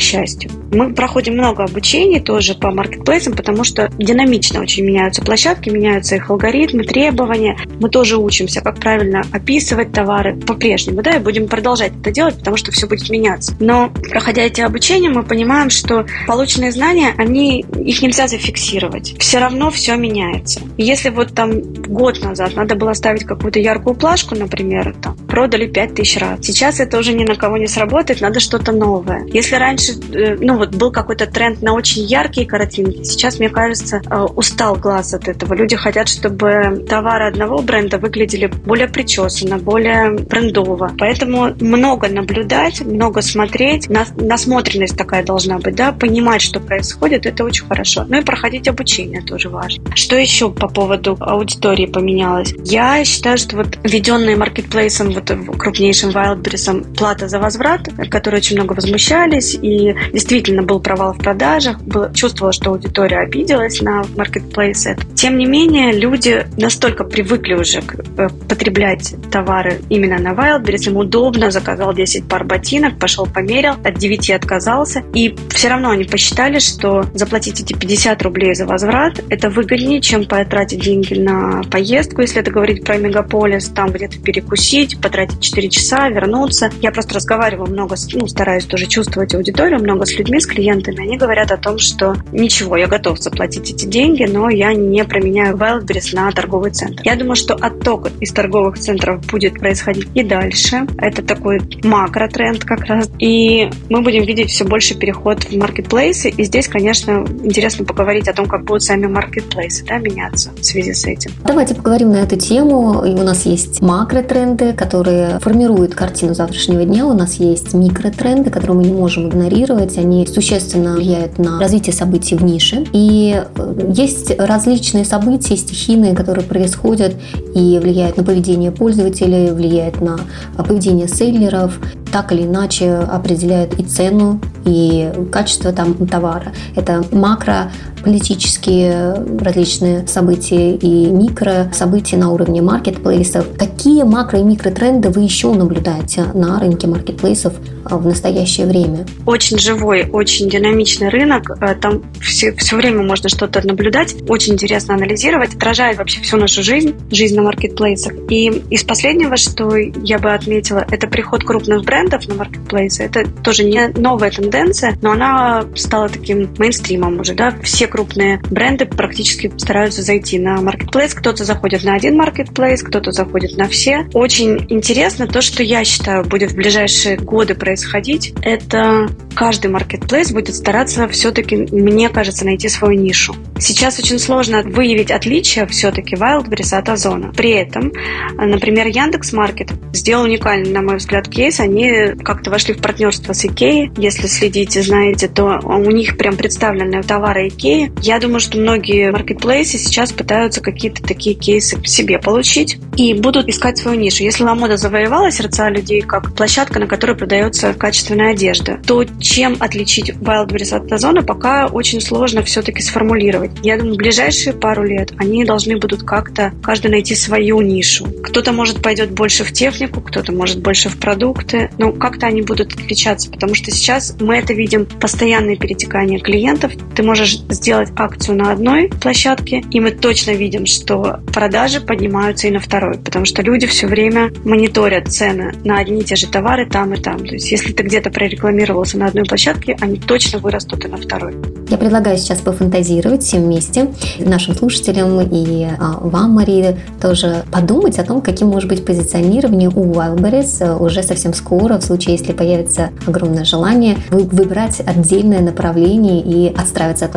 счастью. 0.00 0.50
Мы 0.72 0.94
проходим 0.94 1.34
много 1.34 1.64
обучений 1.64 2.20
тоже 2.20 2.54
по 2.54 2.70
маркетплейсам, 2.70 3.34
потому 3.34 3.64
что 3.64 3.90
динамично 3.98 4.51
динамично 4.52 4.60
очень 4.60 4.84
меняются 4.84 5.22
площадки, 5.22 5.70
меняются 5.70 6.16
их 6.16 6.30
алгоритмы, 6.30 6.84
требования. 6.84 7.56
Мы 7.80 7.88
тоже 7.88 8.16
учимся, 8.16 8.60
как 8.60 8.78
правильно 8.78 9.22
описывать 9.32 9.92
товары 9.92 10.36
по-прежнему, 10.36 11.02
да, 11.02 11.16
и 11.16 11.18
будем 11.18 11.48
продолжать 11.48 11.92
это 12.00 12.10
делать, 12.10 12.38
потому 12.38 12.56
что 12.56 12.72
все 12.72 12.86
будет 12.86 13.08
меняться. 13.10 13.54
Но, 13.60 13.90
проходя 14.10 14.42
эти 14.42 14.60
обучения, 14.60 15.10
мы 15.10 15.22
понимаем, 15.22 15.70
что 15.70 16.06
полученные 16.26 16.72
знания, 16.72 17.14
они, 17.18 17.60
их 17.60 18.02
нельзя 18.02 18.28
зафиксировать. 18.28 19.14
Все 19.18 19.38
равно 19.38 19.70
все 19.70 19.96
меняется. 19.96 20.60
Если 20.76 21.10
вот 21.10 21.34
там 21.34 21.60
год 21.60 22.22
назад 22.22 22.54
надо 22.54 22.74
было 22.74 22.92
ставить 22.94 23.24
какую-то 23.24 23.58
яркую 23.58 23.94
плашку, 23.94 24.34
например, 24.34 24.94
там, 25.02 25.16
продали 25.28 25.66
5000 25.66 26.16
раз. 26.18 26.38
Сейчас 26.42 26.80
это 26.80 26.98
уже 26.98 27.12
ни 27.12 27.24
на 27.24 27.34
кого 27.34 27.56
не 27.56 27.66
сработает, 27.66 28.20
надо 28.20 28.40
что-то 28.40 28.72
новое. 28.72 29.24
Если 29.32 29.56
раньше, 29.56 29.92
э, 30.12 30.36
ну 30.40 30.56
вот 30.56 30.74
был 30.74 30.90
какой-то 30.90 31.26
тренд 31.26 31.62
на 31.62 31.74
очень 31.74 32.02
яркие 32.02 32.46
картинки, 32.46 33.02
сейчас, 33.04 33.38
мне 33.38 33.48
кажется, 33.48 34.00
э, 34.04 34.26
устал 34.42 34.74
глаз 34.74 35.14
от 35.14 35.28
этого. 35.28 35.54
Люди 35.54 35.76
хотят, 35.76 36.08
чтобы 36.08 36.84
товары 36.88 37.26
одного 37.26 37.62
бренда 37.62 37.98
выглядели 37.98 38.46
более 38.46 38.88
причесанно, 38.88 39.58
более 39.58 40.18
брендово. 40.18 40.90
Поэтому 40.98 41.54
много 41.60 42.08
наблюдать, 42.08 42.80
много 42.80 43.22
смотреть. 43.22 43.88
Насмотренность 43.88 44.96
такая 44.96 45.24
должна 45.24 45.58
быть, 45.58 45.76
да, 45.76 45.92
понимать, 45.92 46.42
что 46.42 46.58
происходит, 46.58 47.24
это 47.24 47.44
очень 47.44 47.66
хорошо. 47.66 48.04
Ну 48.08 48.18
и 48.18 48.24
проходить 48.24 48.66
обучение 48.66 49.22
тоже 49.22 49.48
важно. 49.48 49.84
Что 49.94 50.16
еще 50.16 50.50
по 50.50 50.66
поводу 50.66 51.16
аудитории 51.20 51.86
поменялось? 51.86 52.52
Я 52.64 53.04
считаю, 53.04 53.38
что 53.38 53.58
вот 53.58 53.78
введенные 53.84 54.36
маркетплейсом, 54.36 55.12
вот 55.12 55.30
крупнейшим 55.56 56.10
Wildberries, 56.10 56.96
плата 56.96 57.28
за 57.28 57.38
возврат, 57.38 57.88
которые 58.10 58.38
очень 58.38 58.56
много 58.56 58.72
возмущались, 58.72 59.54
и 59.54 59.94
действительно 60.12 60.62
был 60.62 60.80
провал 60.80 61.12
в 61.12 61.18
продажах, 61.18 61.80
было, 61.80 62.12
чувствовала, 62.12 62.52
что 62.52 62.72
аудитория 62.72 63.18
обиделась 63.18 63.80
на 63.80 64.02
маркетплейсы. 64.32 64.96
Тем 65.14 65.36
не 65.36 65.46
менее, 65.46 65.92
люди 65.92 66.46
настолько 66.56 67.04
привыкли 67.04 67.54
уже 67.54 67.80
э, 68.16 68.28
потреблять 68.48 69.14
товары 69.30 69.80
именно 69.88 70.18
на 70.18 70.32
Wildberries, 70.32 70.88
им 70.88 70.96
удобно, 70.96 71.50
заказал 71.50 71.94
10 71.94 72.28
пар 72.28 72.44
ботинок, 72.44 72.98
пошел 72.98 73.26
померил, 73.26 73.74
от 73.84 73.98
9 73.98 74.30
отказался, 74.30 75.02
и 75.14 75.36
все 75.50 75.68
равно 75.68 75.90
они 75.90 76.04
посчитали, 76.04 76.58
что 76.58 77.04
заплатить 77.14 77.60
эти 77.60 77.72
50 77.72 78.22
рублей 78.22 78.54
за 78.54 78.66
возврат 78.66 79.22
это 79.28 79.50
выгоднее, 79.50 80.00
чем 80.00 80.26
потратить 80.26 80.80
деньги 80.80 81.14
на 81.14 81.62
поездку, 81.70 82.22
если 82.22 82.40
это 82.40 82.50
говорить 82.50 82.84
про 82.84 82.96
мегаполис, 82.96 83.68
там 83.68 83.90
где-то 83.90 84.18
перекусить, 84.18 85.00
потратить 85.00 85.40
4 85.40 85.68
часа, 85.68 86.08
вернуться. 86.08 86.70
Я 86.80 86.90
просто 86.90 87.14
разговариваю 87.14 87.70
много, 87.70 87.96
ну, 88.14 88.26
стараюсь 88.26 88.64
тоже 88.64 88.86
чувствовать 88.86 89.34
аудиторию, 89.34 89.80
много 89.80 90.06
с 90.06 90.16
людьми, 90.16 90.40
с 90.40 90.46
клиентами. 90.46 91.02
Они 91.02 91.16
говорят 91.16 91.50
о 91.52 91.56
том, 91.56 91.78
что 91.78 92.14
ничего, 92.32 92.76
я 92.76 92.86
готов 92.86 93.18
заплатить 93.18 93.70
эти 93.70 93.86
деньги, 93.86 94.21
но 94.26 94.48
я 94.50 94.72
не 94.74 95.04
променяю 95.04 95.56
Wildberries 95.56 96.14
на 96.14 96.30
торговый 96.32 96.70
центр. 96.70 97.02
Я 97.04 97.16
думаю, 97.16 97.36
что 97.36 97.54
отток 97.54 98.10
из 98.20 98.32
торговых 98.32 98.78
центров 98.78 99.24
будет 99.26 99.54
происходить 99.58 100.08
и 100.14 100.22
дальше. 100.22 100.86
Это 100.98 101.22
такой 101.22 101.60
макротренд 101.84 102.64
как 102.64 102.84
раз. 102.86 103.10
И 103.18 103.70
мы 103.88 104.02
будем 104.02 104.24
видеть 104.24 104.50
все 104.50 104.64
больше 104.64 104.94
переход 104.94 105.44
в 105.44 105.56
маркетплейсы. 105.56 106.30
И 106.30 106.44
здесь, 106.44 106.68
конечно, 106.68 107.24
интересно 107.42 107.84
поговорить 107.84 108.28
о 108.28 108.32
том, 108.32 108.46
как 108.46 108.64
будут 108.64 108.82
сами 108.82 109.06
маркетплейсы 109.06 109.84
да, 109.84 109.98
меняться 109.98 110.50
в 110.56 110.64
связи 110.64 110.92
с 110.92 111.04
этим. 111.04 111.32
Давайте 111.44 111.74
поговорим 111.74 112.12
на 112.12 112.16
эту 112.16 112.36
тему. 112.36 113.04
И 113.04 113.10
у 113.10 113.22
нас 113.22 113.46
есть 113.46 113.80
макротренды, 113.82 114.72
которые 114.72 115.38
формируют 115.40 115.94
картину 115.94 116.34
завтрашнего 116.34 116.84
дня. 116.84 117.06
У 117.06 117.14
нас 117.14 117.34
есть 117.34 117.74
микротренды, 117.74 118.50
которые 118.50 118.76
мы 118.76 118.84
не 118.84 118.92
можем 118.92 119.28
игнорировать. 119.28 119.98
Они 119.98 120.26
существенно 120.26 120.94
влияют 120.94 121.38
на 121.38 121.58
развитие 121.60 121.92
событий 121.92 122.36
в 122.36 122.42
нише. 122.42 122.84
И 122.92 123.42
э, 123.56 123.74
есть 124.12 124.38
различные 124.38 125.04
события 125.04 125.56
стихийные, 125.56 126.14
которые 126.14 126.44
происходят 126.44 127.14
и 127.54 127.78
влияют 127.82 128.16
на 128.16 128.24
поведение 128.24 128.70
пользователей, 128.70 129.50
влияют 129.50 130.00
на 130.00 130.18
поведение 130.56 131.08
селлеров, 131.08 131.78
так 132.12 132.32
или 132.32 132.42
иначе 132.42 132.92
определяют 132.92 133.78
и 133.78 133.84
цену, 133.84 134.40
и 134.64 135.10
качество 135.32 135.72
там 135.72 135.94
товара. 136.06 136.52
Это 136.76 137.02
макро 137.10 137.72
политические 138.02 139.14
различные 139.40 140.06
события 140.06 140.74
и 140.74 141.06
микро 141.06 141.70
события 141.72 142.16
на 142.16 142.32
уровне 142.32 142.62
маркетплейсов. 142.62 143.46
Какие 143.58 144.02
макро 144.02 144.40
и 144.40 144.42
микротренды 144.42 145.10
вы 145.10 145.22
еще 145.22 145.52
наблюдаете 145.52 146.24
на 146.34 146.58
рынке 146.58 146.86
маркетплейсов 146.86 147.54
а, 147.84 147.96
в 147.96 148.06
настоящее 148.06 148.66
время? 148.66 149.06
Очень 149.26 149.58
живой, 149.58 150.08
очень 150.10 150.48
динамичный 150.48 151.08
рынок. 151.08 151.50
А, 151.60 151.74
там 151.74 152.02
все, 152.20 152.52
все 152.52 152.76
время 152.76 153.02
можно 153.02 153.28
что-то 153.28 153.66
наблюдать. 153.66 154.14
Очень 154.28 154.54
интересно 154.54 154.94
анализировать. 154.94 155.54
Отражает 155.54 155.98
вообще 155.98 156.20
всю 156.20 156.36
нашу 156.36 156.62
жизнь, 156.62 156.94
жизнь 157.10 157.36
на 157.36 157.42
маркетплейсах. 157.42 158.12
И 158.28 158.48
из 158.70 158.84
последнего, 158.84 159.36
что 159.36 159.76
я 159.76 160.18
бы 160.18 160.32
отметила, 160.32 160.84
это 160.90 161.06
приход 161.06 161.44
крупных 161.44 161.84
брендов 161.84 162.26
на 162.28 162.34
маркетплейсы. 162.34 163.04
Это 163.04 163.28
тоже 163.42 163.64
не 163.64 163.88
новая 163.88 164.30
тенденция, 164.30 164.96
но 165.02 165.12
она 165.12 165.64
стала 165.74 166.08
таким 166.08 166.48
мейнстримом 166.58 167.20
уже. 167.20 167.34
Да? 167.34 167.54
Все 167.62 167.86
крупные 167.92 168.40
бренды 168.50 168.86
практически 168.86 169.52
стараются 169.58 170.02
зайти 170.02 170.38
на 170.38 170.62
маркетплейс. 170.62 171.12
Кто-то 171.12 171.44
заходит 171.44 171.84
на 171.84 171.94
один 171.94 172.16
маркетплейс, 172.16 172.82
кто-то 172.82 173.12
заходит 173.12 173.58
на 173.58 173.68
все. 173.68 174.06
Очень 174.14 174.64
интересно 174.70 175.26
то, 175.26 175.42
что 175.42 175.62
я 175.62 175.84
считаю 175.84 176.24
будет 176.24 176.52
в 176.52 176.56
ближайшие 176.56 177.18
годы 177.18 177.54
происходить 177.54 178.32
это 178.40 179.08
каждый 179.34 179.70
маркетплейс 179.70 180.30
будет 180.30 180.54
стараться 180.54 181.08
все-таки, 181.08 181.56
мне 181.56 182.08
кажется, 182.08 182.44
найти 182.44 182.68
свою 182.68 182.98
нишу. 182.98 183.34
Сейчас 183.58 183.98
очень 183.98 184.18
сложно 184.18 184.62
выявить 184.62 185.10
отличия 185.10 185.66
все-таки 185.66 186.16
Wildberries 186.16 186.76
от 186.76 186.88
Озона. 186.88 187.32
При 187.34 187.50
этом, 187.50 187.92
например, 188.36 188.86
Яндекс.Маркет 188.86 189.72
сделал 189.92 190.24
уникальный, 190.24 190.70
на 190.70 190.82
мой 190.82 190.96
взгляд, 190.96 191.28
кейс. 191.28 191.60
Они 191.60 192.14
как-то 192.22 192.50
вошли 192.50 192.74
в 192.74 192.82
партнерство 192.82 193.32
с 193.32 193.44
Икеей. 193.44 193.90
Если 193.96 194.26
следите, 194.26 194.82
знаете, 194.82 195.28
то 195.28 195.60
у 195.62 195.90
них 195.90 196.16
прям 196.16 196.36
представлены 196.36 197.02
товары 197.02 197.48
Икеи. 197.48 197.81
Я 198.00 198.18
думаю, 198.20 198.40
что 198.40 198.58
многие 198.58 199.10
маркетплейсы 199.10 199.78
сейчас 199.78 200.12
пытаются 200.12 200.60
какие-то 200.60 201.02
такие 201.02 201.34
кейсы 201.34 201.82
себе 201.84 202.18
получить 202.18 202.78
и 202.96 203.14
будут 203.14 203.48
искать 203.48 203.78
свою 203.78 203.98
нишу. 203.98 204.22
Если 204.22 204.44
Ламода 204.44 204.76
завоевала 204.76 205.30
сердца 205.30 205.68
людей 205.68 206.02
как 206.02 206.34
площадка, 206.34 206.78
на 206.78 206.86
которой 206.86 207.16
продается 207.16 207.72
качественная 207.72 208.32
одежда, 208.32 208.80
то 208.86 209.04
чем 209.20 209.56
отличить 209.60 210.10
Wildberries 210.10 210.74
от 210.74 210.92
Озона, 210.92 211.22
пока 211.22 211.66
очень 211.66 212.00
сложно 212.00 212.42
все-таки 212.42 212.82
сформулировать. 212.82 213.52
Я 213.62 213.78
думаю, 213.78 213.94
в 213.94 213.98
ближайшие 213.98 214.52
пару 214.52 214.84
лет 214.84 215.12
они 215.18 215.44
должны 215.44 215.76
будут 215.76 216.02
как-то 216.02 216.52
каждый 216.62 216.90
найти 216.90 217.14
свою 217.14 217.60
нишу. 217.60 218.06
Кто-то, 218.22 218.52
может, 218.52 218.82
пойдет 218.82 219.10
больше 219.12 219.44
в 219.44 219.52
технику, 219.52 220.00
кто-то, 220.00 220.32
может, 220.32 220.60
больше 220.60 220.88
в 220.88 220.98
продукты, 220.98 221.70
но 221.78 221.92
как-то 221.92 222.26
они 222.26 222.42
будут 222.42 222.72
отличаться, 222.74 223.30
потому 223.30 223.54
что 223.54 223.70
сейчас 223.70 224.16
мы 224.20 224.36
это 224.36 224.52
видим 224.52 224.86
постоянное 224.86 225.56
перетекание 225.56 226.20
клиентов. 226.20 226.72
Ты 226.94 227.02
можешь 227.02 227.38
сделать 227.48 227.71
акцию 227.96 228.38
на 228.38 228.52
одной 228.52 228.88
площадке, 228.88 229.62
и 229.70 229.80
мы 229.80 229.90
точно 229.90 230.32
видим, 230.32 230.66
что 230.66 231.20
продажи 231.32 231.80
поднимаются 231.80 232.48
и 232.48 232.50
на 232.50 232.60
второй, 232.60 232.98
потому 232.98 233.24
что 233.24 233.42
люди 233.42 233.66
все 233.66 233.86
время 233.86 234.30
мониторят 234.44 235.08
цены 235.08 235.52
на 235.64 235.78
одни 235.78 236.00
и 236.00 236.04
те 236.04 236.16
же 236.16 236.26
товары 236.26 236.68
там 236.68 236.94
и 236.94 237.00
там. 237.00 237.18
То 237.18 237.34
есть 237.34 237.50
если 237.50 237.72
ты 237.72 237.82
где-то 237.82 238.10
прорекламировался 238.10 238.98
на 238.98 239.06
одной 239.06 239.24
площадке, 239.24 239.76
они 239.80 239.98
точно 239.98 240.38
вырастут 240.38 240.84
и 240.84 240.88
на 240.88 240.96
второй. 240.96 241.34
Я 241.68 241.78
предлагаю 241.78 242.18
сейчас 242.18 242.40
пофантазировать 242.40 243.22
всем 243.22 243.44
вместе, 243.44 243.88
нашим 244.18 244.54
слушателям 244.54 245.20
и 245.20 245.64
а, 245.64 245.98
вам, 246.00 246.32
Мария, 246.32 246.76
тоже 247.00 247.44
подумать 247.50 247.98
о 247.98 248.04
том, 248.04 248.20
каким 248.20 248.48
может 248.48 248.68
быть 248.68 248.84
позиционирование 248.84 249.68
у 249.68 249.92
Wildberries 249.92 250.56
э, 250.60 250.76
уже 250.76 251.02
совсем 251.02 251.32
скоро, 251.34 251.78
в 251.78 251.82
случае, 251.82 252.16
если 252.16 252.32
появится 252.32 252.90
огромное 253.06 253.44
желание 253.44 253.96
выбрать 254.10 254.80
отдельное 254.80 255.40
направление 255.40 256.20
и 256.20 256.54
отстраиваться 256.54 257.06
от 257.06 257.12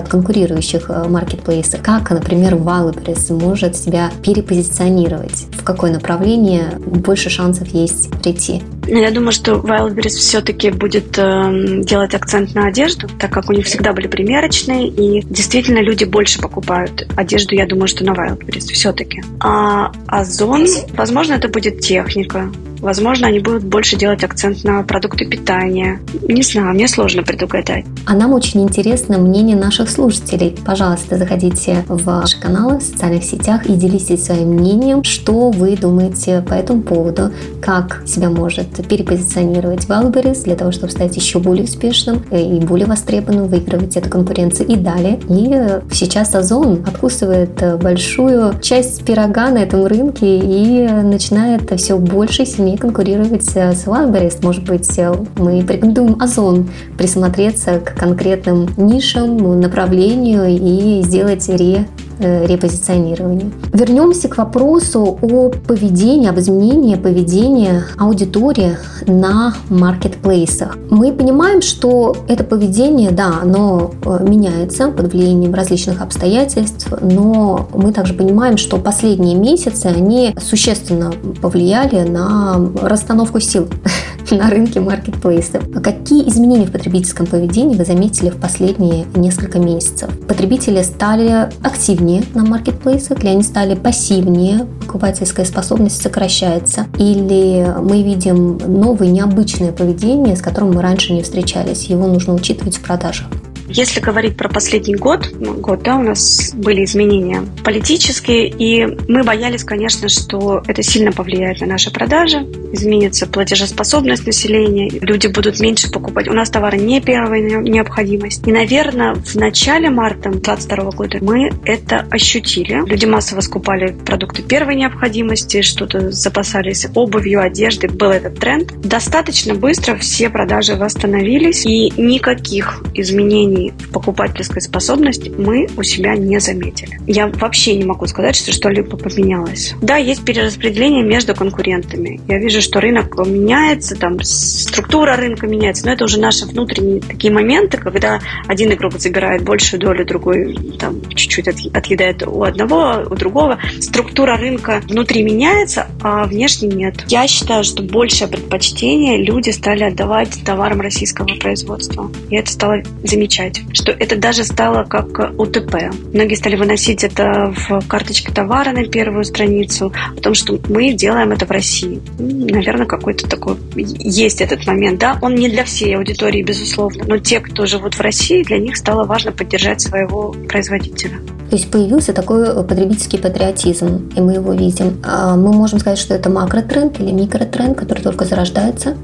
конкурирующих 0.46 0.90
э, 0.90 1.08
маркетплейсов. 1.08 1.82
Как, 1.82 2.12
например, 2.12 2.56
Wildberries 2.56 3.34
может 3.34 3.76
себя 3.76 4.12
перепозиционировать? 4.24 5.48
Какое 5.66 5.92
направление 5.92 6.74
больше 6.78 7.30
шансов 7.30 7.68
есть 7.70 8.12
прийти? 8.22 8.62
Ну, 8.88 9.00
я 9.00 9.12
думаю, 9.12 9.32
что 9.32 9.54
Wildberries 9.54 10.10
все-таки 10.10 10.70
будет 10.70 11.18
э, 11.18 11.82
делать 11.84 12.14
акцент 12.14 12.54
на 12.54 12.68
одежду, 12.68 13.08
так 13.20 13.32
как 13.32 13.50
у 13.50 13.54
них 13.54 13.66
всегда 13.66 13.94
были 13.94 14.08
примерочные, 14.08 14.88
и 14.88 15.26
действительно 15.26 15.80
люди 15.80 16.04
больше 16.04 16.40
покупают 16.40 17.08
одежду, 17.16 17.56
я 17.56 17.66
думаю, 17.66 17.88
что 17.88 18.04
на 18.04 18.12
Wildberries 18.12 18.72
все-таки. 18.72 19.24
А 19.40 19.92
Озон, 20.08 20.68
возможно, 20.96 21.34
это 21.34 21.50
будет 21.50 21.80
техника, 21.80 22.52
Возможно, 22.86 23.28
они 23.28 23.40
будут 23.40 23.64
больше 23.64 23.96
делать 23.96 24.24
акцент 24.24 24.64
на 24.64 24.84
продукты 24.84 25.26
питания. 25.26 26.00
Не 26.28 26.44
знаю, 26.44 26.76
мне 26.76 26.88
сложно 26.88 27.24
предугадать. 27.24 27.86
А 28.06 28.14
нам 28.14 28.34
очень 28.34 28.62
интересно 28.62 29.18
мнение 29.18 29.56
наших 29.58 29.90
слушателей. 29.90 30.56
Пожалуйста, 30.64 31.18
заходите 31.18 31.84
в 31.88 32.06
наши 32.06 32.40
каналы 32.40 32.78
в 32.78 32.84
социальных 32.84 33.24
сетях 33.24 33.66
и 33.66 33.74
делитесь 33.74 34.26
своим 34.26 34.50
мнением, 34.50 35.04
что 35.04 35.50
вы 35.56 35.76
думаете 35.76 36.42
по 36.42 36.54
этому 36.54 36.82
поводу, 36.82 37.32
как 37.62 38.04
себя 38.06 38.30
может 38.30 38.68
перепозиционировать 38.88 39.86
Wildberries 39.86 40.44
для 40.44 40.56
того, 40.56 40.72
чтобы 40.72 40.92
стать 40.92 41.16
еще 41.16 41.40
более 41.40 41.64
успешным 41.64 42.24
и 42.32 42.60
более 42.60 42.88
востребованным, 42.88 43.48
выигрывать 43.48 43.98
эту 43.98 44.10
конкуренцию 44.10 44.68
и 44.68 44.76
далее. 44.76 45.20
И 45.30 45.94
сейчас 45.94 46.36
Озон 46.36 46.84
откусывает 46.86 47.80
большую 47.82 48.60
часть 48.62 49.04
пирога 49.06 49.50
на 49.50 49.60
этом 49.60 49.86
рынке 49.86 50.38
и 50.40 50.88
начинает 50.88 51.72
все 51.80 51.98
больше 51.98 52.44
и 52.44 52.46
сильнее 52.46 52.78
конкурировать 52.78 53.44
с 53.44 53.56
Wildberries. 53.56 54.40
Может 54.44 54.66
быть, 54.66 55.00
мы 55.38 55.64
порекомендуем 55.64 56.22
Озон 56.22 56.70
присмотреться 56.98 57.80
к 57.80 57.96
конкретным 57.96 58.68
нишам, 58.78 59.60
направлению 59.60 60.46
и 60.48 61.02
сделать 61.04 61.48
ре 61.50 61.88
э, 62.20 62.46
репозиционирования. 62.46 63.52
Вернемся 63.74 64.28
к 64.28 64.38
вопросу 64.38 65.18
о 65.22 65.50
поведении, 65.50 66.30
об 66.30 66.40
изменении 66.40 66.96
поведения 66.96 67.84
аудитории 67.98 68.78
на 69.08 69.54
маркетплейсах. 69.70 70.78
Мы 70.90 71.12
понимаем, 71.14 71.62
что 71.62 72.16
это 72.28 72.44
поведение, 72.44 73.12
да, 73.12 73.40
оно 73.42 73.92
э, 74.06 74.26
меняется 74.28 74.90
под 74.90 75.12
влиянием 75.14 75.54
различных 75.54 76.02
обстоятельств, 76.02 76.88
но 77.02 77.68
мы 77.74 77.92
также 77.92 78.14
понимаем, 78.14 78.58
что 78.58 78.78
последние 78.78 79.36
месяцы 79.36 79.88
они 79.88 80.36
существенно 80.40 81.12
повлияли 81.42 82.08
на 82.08 82.60
расстановку 82.82 83.40
сил 83.40 83.68
на 84.32 84.50
рынке 84.50 84.80
маркетплейсов. 84.80 85.64
Какие 85.84 86.28
изменения 86.30 86.66
в 86.66 86.72
потребительском 86.72 87.26
поведении 87.26 87.78
вы 87.78 87.86
заметили 87.86 88.30
в 88.30 88.38
последние 88.38 89.06
несколько 89.16 89.60
месяцев? 89.60 90.10
Потребители 90.28 90.82
стали 90.82 91.50
активнее 91.64 92.24
на 92.34 92.44
маркетплейсах 92.44 93.20
или 93.24 93.30
они 93.30 93.44
стали 93.44 93.76
пассивнее, 93.76 94.66
покупательская 94.82 95.46
способность 95.46 96.02
сокращается? 96.02 96.88
Или 96.98 97.66
мы 97.82 98.02
видим 98.04 98.58
новое 98.58 99.10
необычное 99.10 99.72
поведение, 99.72 100.36
с 100.36 100.42
которым 100.42 100.74
мы 100.74 100.82
раньше 100.82 101.14
не 101.14 101.22
встречались? 101.22 101.86
Его 101.86 102.08
нужно 102.08 102.34
учитывать 102.34 102.78
в 102.78 102.82
продажах. 102.82 103.28
Если 103.68 104.00
говорить 104.00 104.38
про 104.38 104.50
последний 104.50 104.96
год, 104.96 105.30
ну, 105.40 105.54
год, 105.54 105.84
да, 105.84 105.96
у 105.96 106.04
нас 106.04 106.54
были 106.54 106.84
изменения 106.84 107.44
политические, 107.64 108.48
и 108.48 108.86
мы 109.08 109.24
боялись, 109.24 109.64
конечно, 109.64 110.10
что 110.10 110.62
это 110.68 110.84
сильно 110.84 111.12
повлияет 111.12 111.62
на 111.62 111.68
наши 111.68 111.92
продажи, 111.92 112.46
изменится 112.72 113.28
платежеспособность 113.28 114.26
населения, 114.26 114.90
люди 114.90 115.28
будут 115.28 115.60
меньше 115.60 115.92
покупать. 115.92 116.28
У 116.28 116.34
нас 116.34 116.50
товары 116.50 116.78
не 116.78 117.02
первой 117.02 117.42
необходимости. 117.42 118.48
И, 118.48 118.52
наверное, 118.52 119.16
в 119.16 119.36
начале 119.36 119.90
марта 119.90 120.30
2022 120.30 120.92
года 120.92 121.18
мы 121.22 121.52
это 121.66 122.06
ощутили. 122.12 122.84
Люди 122.88 123.06
массово 123.06 123.42
скупали 123.42 123.96
продукты 124.06 124.44
первой 124.44 124.76
необходимости, 124.76 125.62
что-то 125.62 126.12
запасались 126.12 126.88
обувью, 126.94 127.42
одеждой. 127.42 127.90
Был 127.90 128.12
этот 128.12 128.40
тренд. 128.40 128.74
Достаточно 128.82 129.56
быстро 129.56 129.96
все 129.98 130.30
продажи 130.30 130.76
восстановились, 130.76 131.66
и 131.66 131.92
никаких 131.98 132.84
изменений 132.94 133.55
изменений 133.56 133.72
в 133.72 133.92
покупательской 133.92 134.62
способности 134.62 135.32
мы 135.38 135.68
у 135.78 135.84
себя 135.84 136.16
не 136.16 136.40
заметили. 136.40 137.00
Я 137.08 137.28
вообще 137.28 137.76
не 137.76 137.86
могу 137.86 138.06
сказать, 138.08 138.36
что 138.36 138.52
что-либо 138.52 138.98
поменялось. 138.98 139.76
Да, 139.82 139.98
есть 139.98 140.24
перераспределение 140.24 141.04
между 141.04 141.34
конкурентами. 141.36 142.20
Я 142.28 142.40
вижу, 142.40 142.62
что 142.62 142.80
рынок 142.80 143.18
меняется, 143.26 143.96
там 143.96 144.22
структура 144.22 145.16
рынка 145.16 145.48
меняется, 145.48 145.86
но 145.86 145.94
это 145.94 146.06
уже 146.06 146.20
наши 146.20 146.46
внутренние 146.46 147.02
такие 147.02 147.34
моменты, 147.34 147.78
когда 147.78 148.20
один 148.48 148.72
игрок 148.74 148.94
забирает 149.00 149.44
большую 149.44 149.80
долю, 149.80 150.06
другой 150.06 150.56
там 150.80 151.02
чуть-чуть 151.10 151.48
отъедает 151.48 152.24
у 152.28 152.44
одного, 152.44 153.06
у 153.10 153.16
другого. 153.16 153.60
Структура 153.80 154.38
рынка 154.38 154.82
внутри 154.86 155.24
меняется, 155.24 155.88
а 156.02 156.26
внешне 156.26 156.70
нет. 156.70 157.06
Я 157.08 157.28
считаю, 157.28 157.64
что 157.64 157.84
большее 157.84 158.28
предпочтение 158.28 159.24
люди 159.24 159.50
стали 159.50 159.84
отдавать 159.84 160.44
товарам 160.44 160.82
российского 160.82 161.28
производства. 161.40 162.12
И 162.30 162.36
это 162.36 162.52
стало 162.52 162.82
замечательно 163.04 163.45
замечать, 163.46 163.76
что 163.76 163.92
это 163.92 164.16
даже 164.16 164.44
стало 164.44 164.84
как 164.84 165.32
УТП. 165.38 165.76
Многие 166.14 166.36
стали 166.36 166.56
выносить 166.56 167.04
это 167.04 167.54
в 167.68 167.82
карточке 167.88 168.32
товара 168.32 168.72
на 168.72 168.86
первую 168.86 169.24
страницу, 169.24 169.94
о 170.18 170.22
том, 170.22 170.34
что 170.34 170.60
мы 170.70 170.94
делаем 170.94 171.32
это 171.32 171.46
в 171.46 171.52
России. 171.52 172.02
Наверное, 172.20 172.86
какой-то 172.86 173.28
такой 173.30 173.58
есть 173.76 174.42
этот 174.42 174.66
момент. 174.68 175.00
Да, 175.00 175.18
он 175.22 175.36
не 175.36 175.50
для 175.50 175.64
всей 175.64 175.96
аудитории, 175.98 176.44
безусловно, 176.44 177.04
но 177.08 177.18
те, 177.18 177.40
кто 177.40 177.66
живут 177.66 177.96
в 177.96 178.02
России, 178.02 178.44
для 178.44 178.58
них 178.58 178.78
стало 178.78 179.06
важно 179.06 179.32
поддержать 179.32 179.82
своего 179.82 180.36
производителя. 180.48 181.20
То 181.50 181.58
есть 181.58 181.70
появился 181.70 182.14
такой 182.14 182.64
потребительский 182.64 183.18
патриотизм, 183.18 184.12
и 184.16 184.22
мы 184.22 184.34
его 184.34 184.54
видим. 184.54 185.00
А 185.04 185.36
мы 185.36 185.54
можем 185.54 185.80
сказать, 185.80 186.00
что 186.00 186.16
это 186.16 186.30
макротренд 186.30 187.00
или 187.00 187.12
микротренд, 187.12 187.78
который 187.78 188.02
только 188.02 188.26
зарождается? 188.26 188.98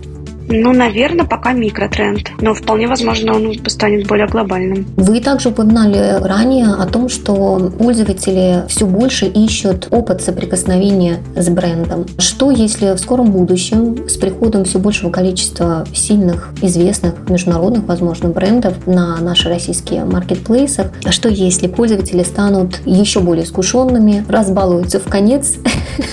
Ну, 0.53 0.73
наверное, 0.73 1.25
пока 1.25 1.53
микротренд, 1.53 2.31
но 2.41 2.53
вполне 2.53 2.87
возможно 2.87 3.35
он 3.35 3.53
станет 3.67 4.05
более 4.07 4.27
глобальным. 4.27 4.85
Вы 4.97 5.21
также 5.21 5.49
упоминали 5.49 6.21
ранее 6.21 6.67
о 6.67 6.85
том, 6.85 7.07
что 7.07 7.71
пользователи 7.79 8.65
все 8.67 8.85
больше 8.85 9.27
ищут 9.27 9.87
опыт 9.91 10.21
соприкосновения 10.21 11.19
с 11.37 11.47
брендом. 11.47 12.05
Что, 12.17 12.51
если 12.51 12.93
в 12.93 12.97
скором 12.97 13.31
будущем 13.31 14.09
с 14.09 14.17
приходом 14.17 14.65
все 14.65 14.79
большего 14.79 15.09
количества 15.09 15.85
сильных, 15.93 16.49
известных, 16.61 17.29
международных, 17.29 17.85
возможно, 17.85 18.29
брендов 18.29 18.85
на 18.85 19.17
наши 19.21 19.47
российские 19.47 20.03
маркетплейсы, 20.03 20.91
а 21.05 21.11
что, 21.11 21.29
если 21.29 21.67
пользователи 21.67 22.23
станут 22.23 22.81
еще 22.85 23.21
более 23.21 23.45
искушенными, 23.45 24.25
разбалуются 24.27 24.99
в 24.99 25.05
конец 25.05 25.55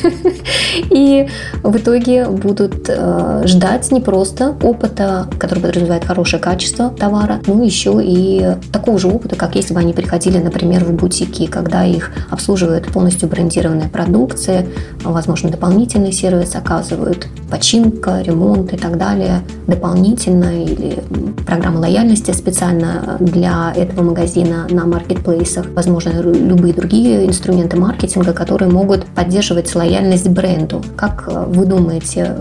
и 0.91 1.27
в 1.65 1.77
итоге 1.77 2.27
будут 2.27 2.89
э, 2.89 3.43
ждать 3.47 3.91
не 3.91 4.01
просто 4.01 4.28
просто 4.29 4.67
опыта, 4.67 5.27
который 5.39 5.61
подразумевает 5.61 6.05
хорошее 6.05 6.43
качество 6.43 6.91
товара, 6.91 7.41
ну 7.47 7.65
еще 7.65 8.01
и 8.03 8.57
такого 8.73 8.99
же 8.99 9.09
опыта, 9.09 9.37
как 9.37 9.55
если 9.55 9.73
бы 9.73 9.81
они 9.81 9.93
приходили, 9.93 10.39
например, 10.39 10.85
в 10.85 10.93
бутики, 10.93 11.47
когда 11.47 11.85
их 11.85 12.13
обслуживают 12.31 12.87
полностью 12.93 13.29
брендированная 13.29 13.89
продукция, 13.89 14.67
возможно, 15.03 15.51
дополнительный 15.51 16.13
сервис 16.13 16.55
оказывают, 16.55 17.27
починка, 17.51 18.21
ремонт 18.21 18.73
и 18.75 18.77
так 18.77 18.99
далее, 18.99 19.43
дополнительно 19.67 20.63
или 20.63 21.03
программа 21.47 21.79
лояльности 21.79 22.33
специально 22.33 23.17
для 23.21 23.73
этого 23.75 24.03
магазина 24.03 24.67
на 24.71 24.85
маркетплейсах, 24.85 25.67
возможно, 25.75 26.11
любые 26.21 26.75
другие 26.75 27.27
инструменты 27.27 27.79
маркетинга, 27.79 28.33
которые 28.33 28.71
могут 28.71 29.07
поддерживать 29.07 29.75
лояльность 29.75 30.29
бренду. 30.29 30.83
Как 30.97 31.27
вы 31.29 31.65
думаете, 31.65 32.35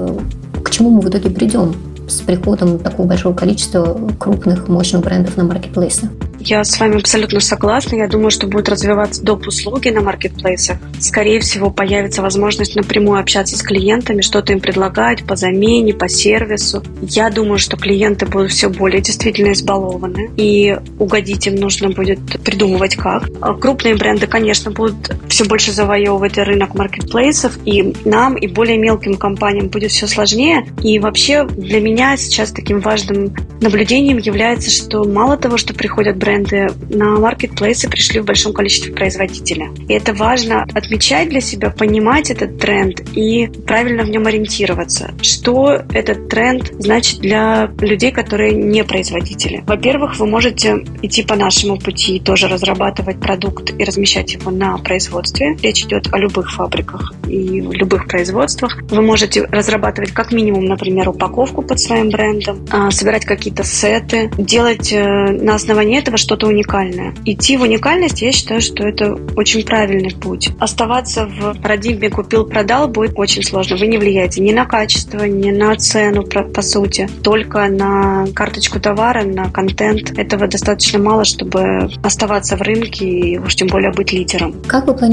к 0.67 0.69
чему 0.69 0.89
мы 0.89 0.99
в 0.99 1.07
итоге 1.07 1.29
придем 1.29 1.73
с 2.09 2.19
приходом 2.21 2.77
такого 2.79 3.07
большого 3.07 3.33
количества 3.33 3.97
крупных, 4.19 4.67
мощных 4.67 5.01
брендов 5.01 5.37
на 5.37 5.45
маркетплейсы? 5.45 6.09
Я 6.39 6.63
с 6.63 6.79
вами 6.79 6.97
абсолютно 6.97 7.39
согласна. 7.39 7.95
Я 7.95 8.07
думаю, 8.07 8.31
что 8.31 8.47
будет 8.47 8.69
развиваться 8.69 9.23
доп. 9.23 9.47
услуги 9.47 9.89
на 9.89 10.01
маркетплейсах. 10.01 10.77
Скорее 10.99 11.39
всего, 11.39 11.71
появится 11.71 12.21
возможность 12.21 12.75
напрямую 12.75 13.19
общаться 13.19 13.57
с 13.57 13.61
клиентами, 13.61 14.21
что-то 14.21 14.53
им 14.53 14.59
предлагать 14.59 15.25
по 15.25 15.35
замене, 15.35 15.93
по 15.93 16.07
сервису. 16.07 16.83
Я 17.01 17.29
думаю, 17.29 17.57
что 17.57 17.75
клиенты 17.75 18.25
будут 18.25 18.51
все 18.51 18.69
более 18.69 19.01
действительно 19.01 19.51
избалованы, 19.51 20.29
и 20.37 20.77
угодить 20.99 21.47
им 21.47 21.55
нужно 21.55 21.89
будет 21.89 22.19
придумывать 22.43 22.95
как. 22.95 23.29
А 23.41 23.53
крупные 23.53 23.95
бренды, 23.95 24.27
конечно, 24.27 24.71
будут 24.71 25.11
все 25.37 25.45
больше 25.45 25.71
завоевывать 25.71 26.35
рынок 26.39 26.73
маркетплейсов, 26.73 27.59
и 27.63 27.93
нам, 28.05 28.35
и 28.35 28.47
более 28.47 28.79
мелким 28.79 29.17
компаниям 29.17 29.67
будет 29.67 29.91
все 29.91 30.07
сложнее. 30.07 30.65
И 30.81 30.97
вообще 30.97 31.43
для 31.45 31.79
меня 31.79 32.17
сейчас 32.17 32.51
таким 32.51 32.79
важным 32.79 33.35
наблюдением 33.61 34.17
является, 34.17 34.71
что 34.71 35.03
мало 35.03 35.37
того, 35.37 35.57
что 35.57 35.75
приходят 35.75 36.17
бренды 36.17 36.69
на 36.89 37.19
маркетплейсы 37.19 37.87
пришли 37.87 38.19
в 38.19 38.25
большом 38.25 38.51
количестве 38.51 38.91
производителя. 38.91 39.69
И 39.87 39.93
это 39.93 40.11
важно 40.15 40.63
отмечать 40.73 41.29
для 41.29 41.41
себя, 41.41 41.69
понимать 41.69 42.31
этот 42.31 42.57
тренд 42.57 43.01
и 43.15 43.45
правильно 43.67 44.05
в 44.05 44.09
нем 44.09 44.25
ориентироваться. 44.25 45.13
Что 45.21 45.83
этот 45.93 46.29
тренд 46.29 46.73
значит 46.79 47.19
для 47.19 47.69
людей, 47.79 48.11
которые 48.11 48.55
не 48.55 48.83
производители? 48.83 49.63
Во-первых, 49.67 50.17
вы 50.17 50.25
можете 50.25 50.83
идти 51.03 51.21
по 51.21 51.35
нашему 51.35 51.77
пути, 51.77 52.19
тоже 52.19 52.47
разрабатывать 52.47 53.19
продукт 53.19 53.71
и 53.77 53.83
размещать 53.83 54.33
его 54.33 54.49
на 54.49 54.79
производстве. 54.79 55.26
Речь 55.35 55.83
идет 55.83 56.13
о 56.13 56.17
любых 56.17 56.51
фабриках 56.51 57.13
и 57.27 57.61
любых 57.61 58.07
производствах. 58.07 58.81
Вы 58.89 59.01
можете 59.01 59.43
разрабатывать 59.45 60.11
как 60.11 60.31
минимум, 60.31 60.65
например, 60.65 61.09
упаковку 61.09 61.61
под 61.61 61.79
своим 61.79 62.09
брендом, 62.09 62.65
а, 62.71 62.91
собирать 62.91 63.25
какие-то 63.25 63.63
сеты, 63.63 64.31
делать 64.37 64.91
э, 64.91 65.03
на 65.03 65.55
основании 65.55 65.99
этого 65.99 66.17
что-то 66.17 66.47
уникальное. 66.47 67.13
Идти 67.25 67.57
в 67.57 67.61
уникальность, 67.61 68.21
я 68.21 68.31
считаю, 68.31 68.61
что 68.61 68.83
это 68.83 69.17
очень 69.35 69.65
правильный 69.65 70.11
путь. 70.11 70.49
Оставаться 70.59 71.25
в 71.25 71.59
парадигме 71.61 72.09
купил-продал 72.09 72.87
будет 72.87 73.13
очень 73.15 73.43
сложно. 73.43 73.75
Вы 73.77 73.87
не 73.87 73.97
влияете 73.97 74.41
ни 74.41 74.53
на 74.53 74.65
качество, 74.65 75.23
ни 75.25 75.51
на 75.51 75.75
цену, 75.75 76.23
по 76.23 76.61
сути, 76.61 77.09
только 77.23 77.67
на 77.67 78.27
карточку 78.33 78.79
товара, 78.79 79.23
на 79.23 79.49
контент. 79.49 80.17
Этого 80.17 80.47
достаточно 80.47 80.99
мало, 80.99 81.25
чтобы 81.25 81.89
оставаться 82.03 82.55
в 82.55 82.61
рынке 82.61 83.05
и 83.05 83.37
уж 83.37 83.55
тем 83.55 83.67
более 83.67 83.91
быть 83.91 84.13
лидером. 84.13 84.55
Как 84.67 84.87
вы 84.87 84.93
планируете 84.93 85.06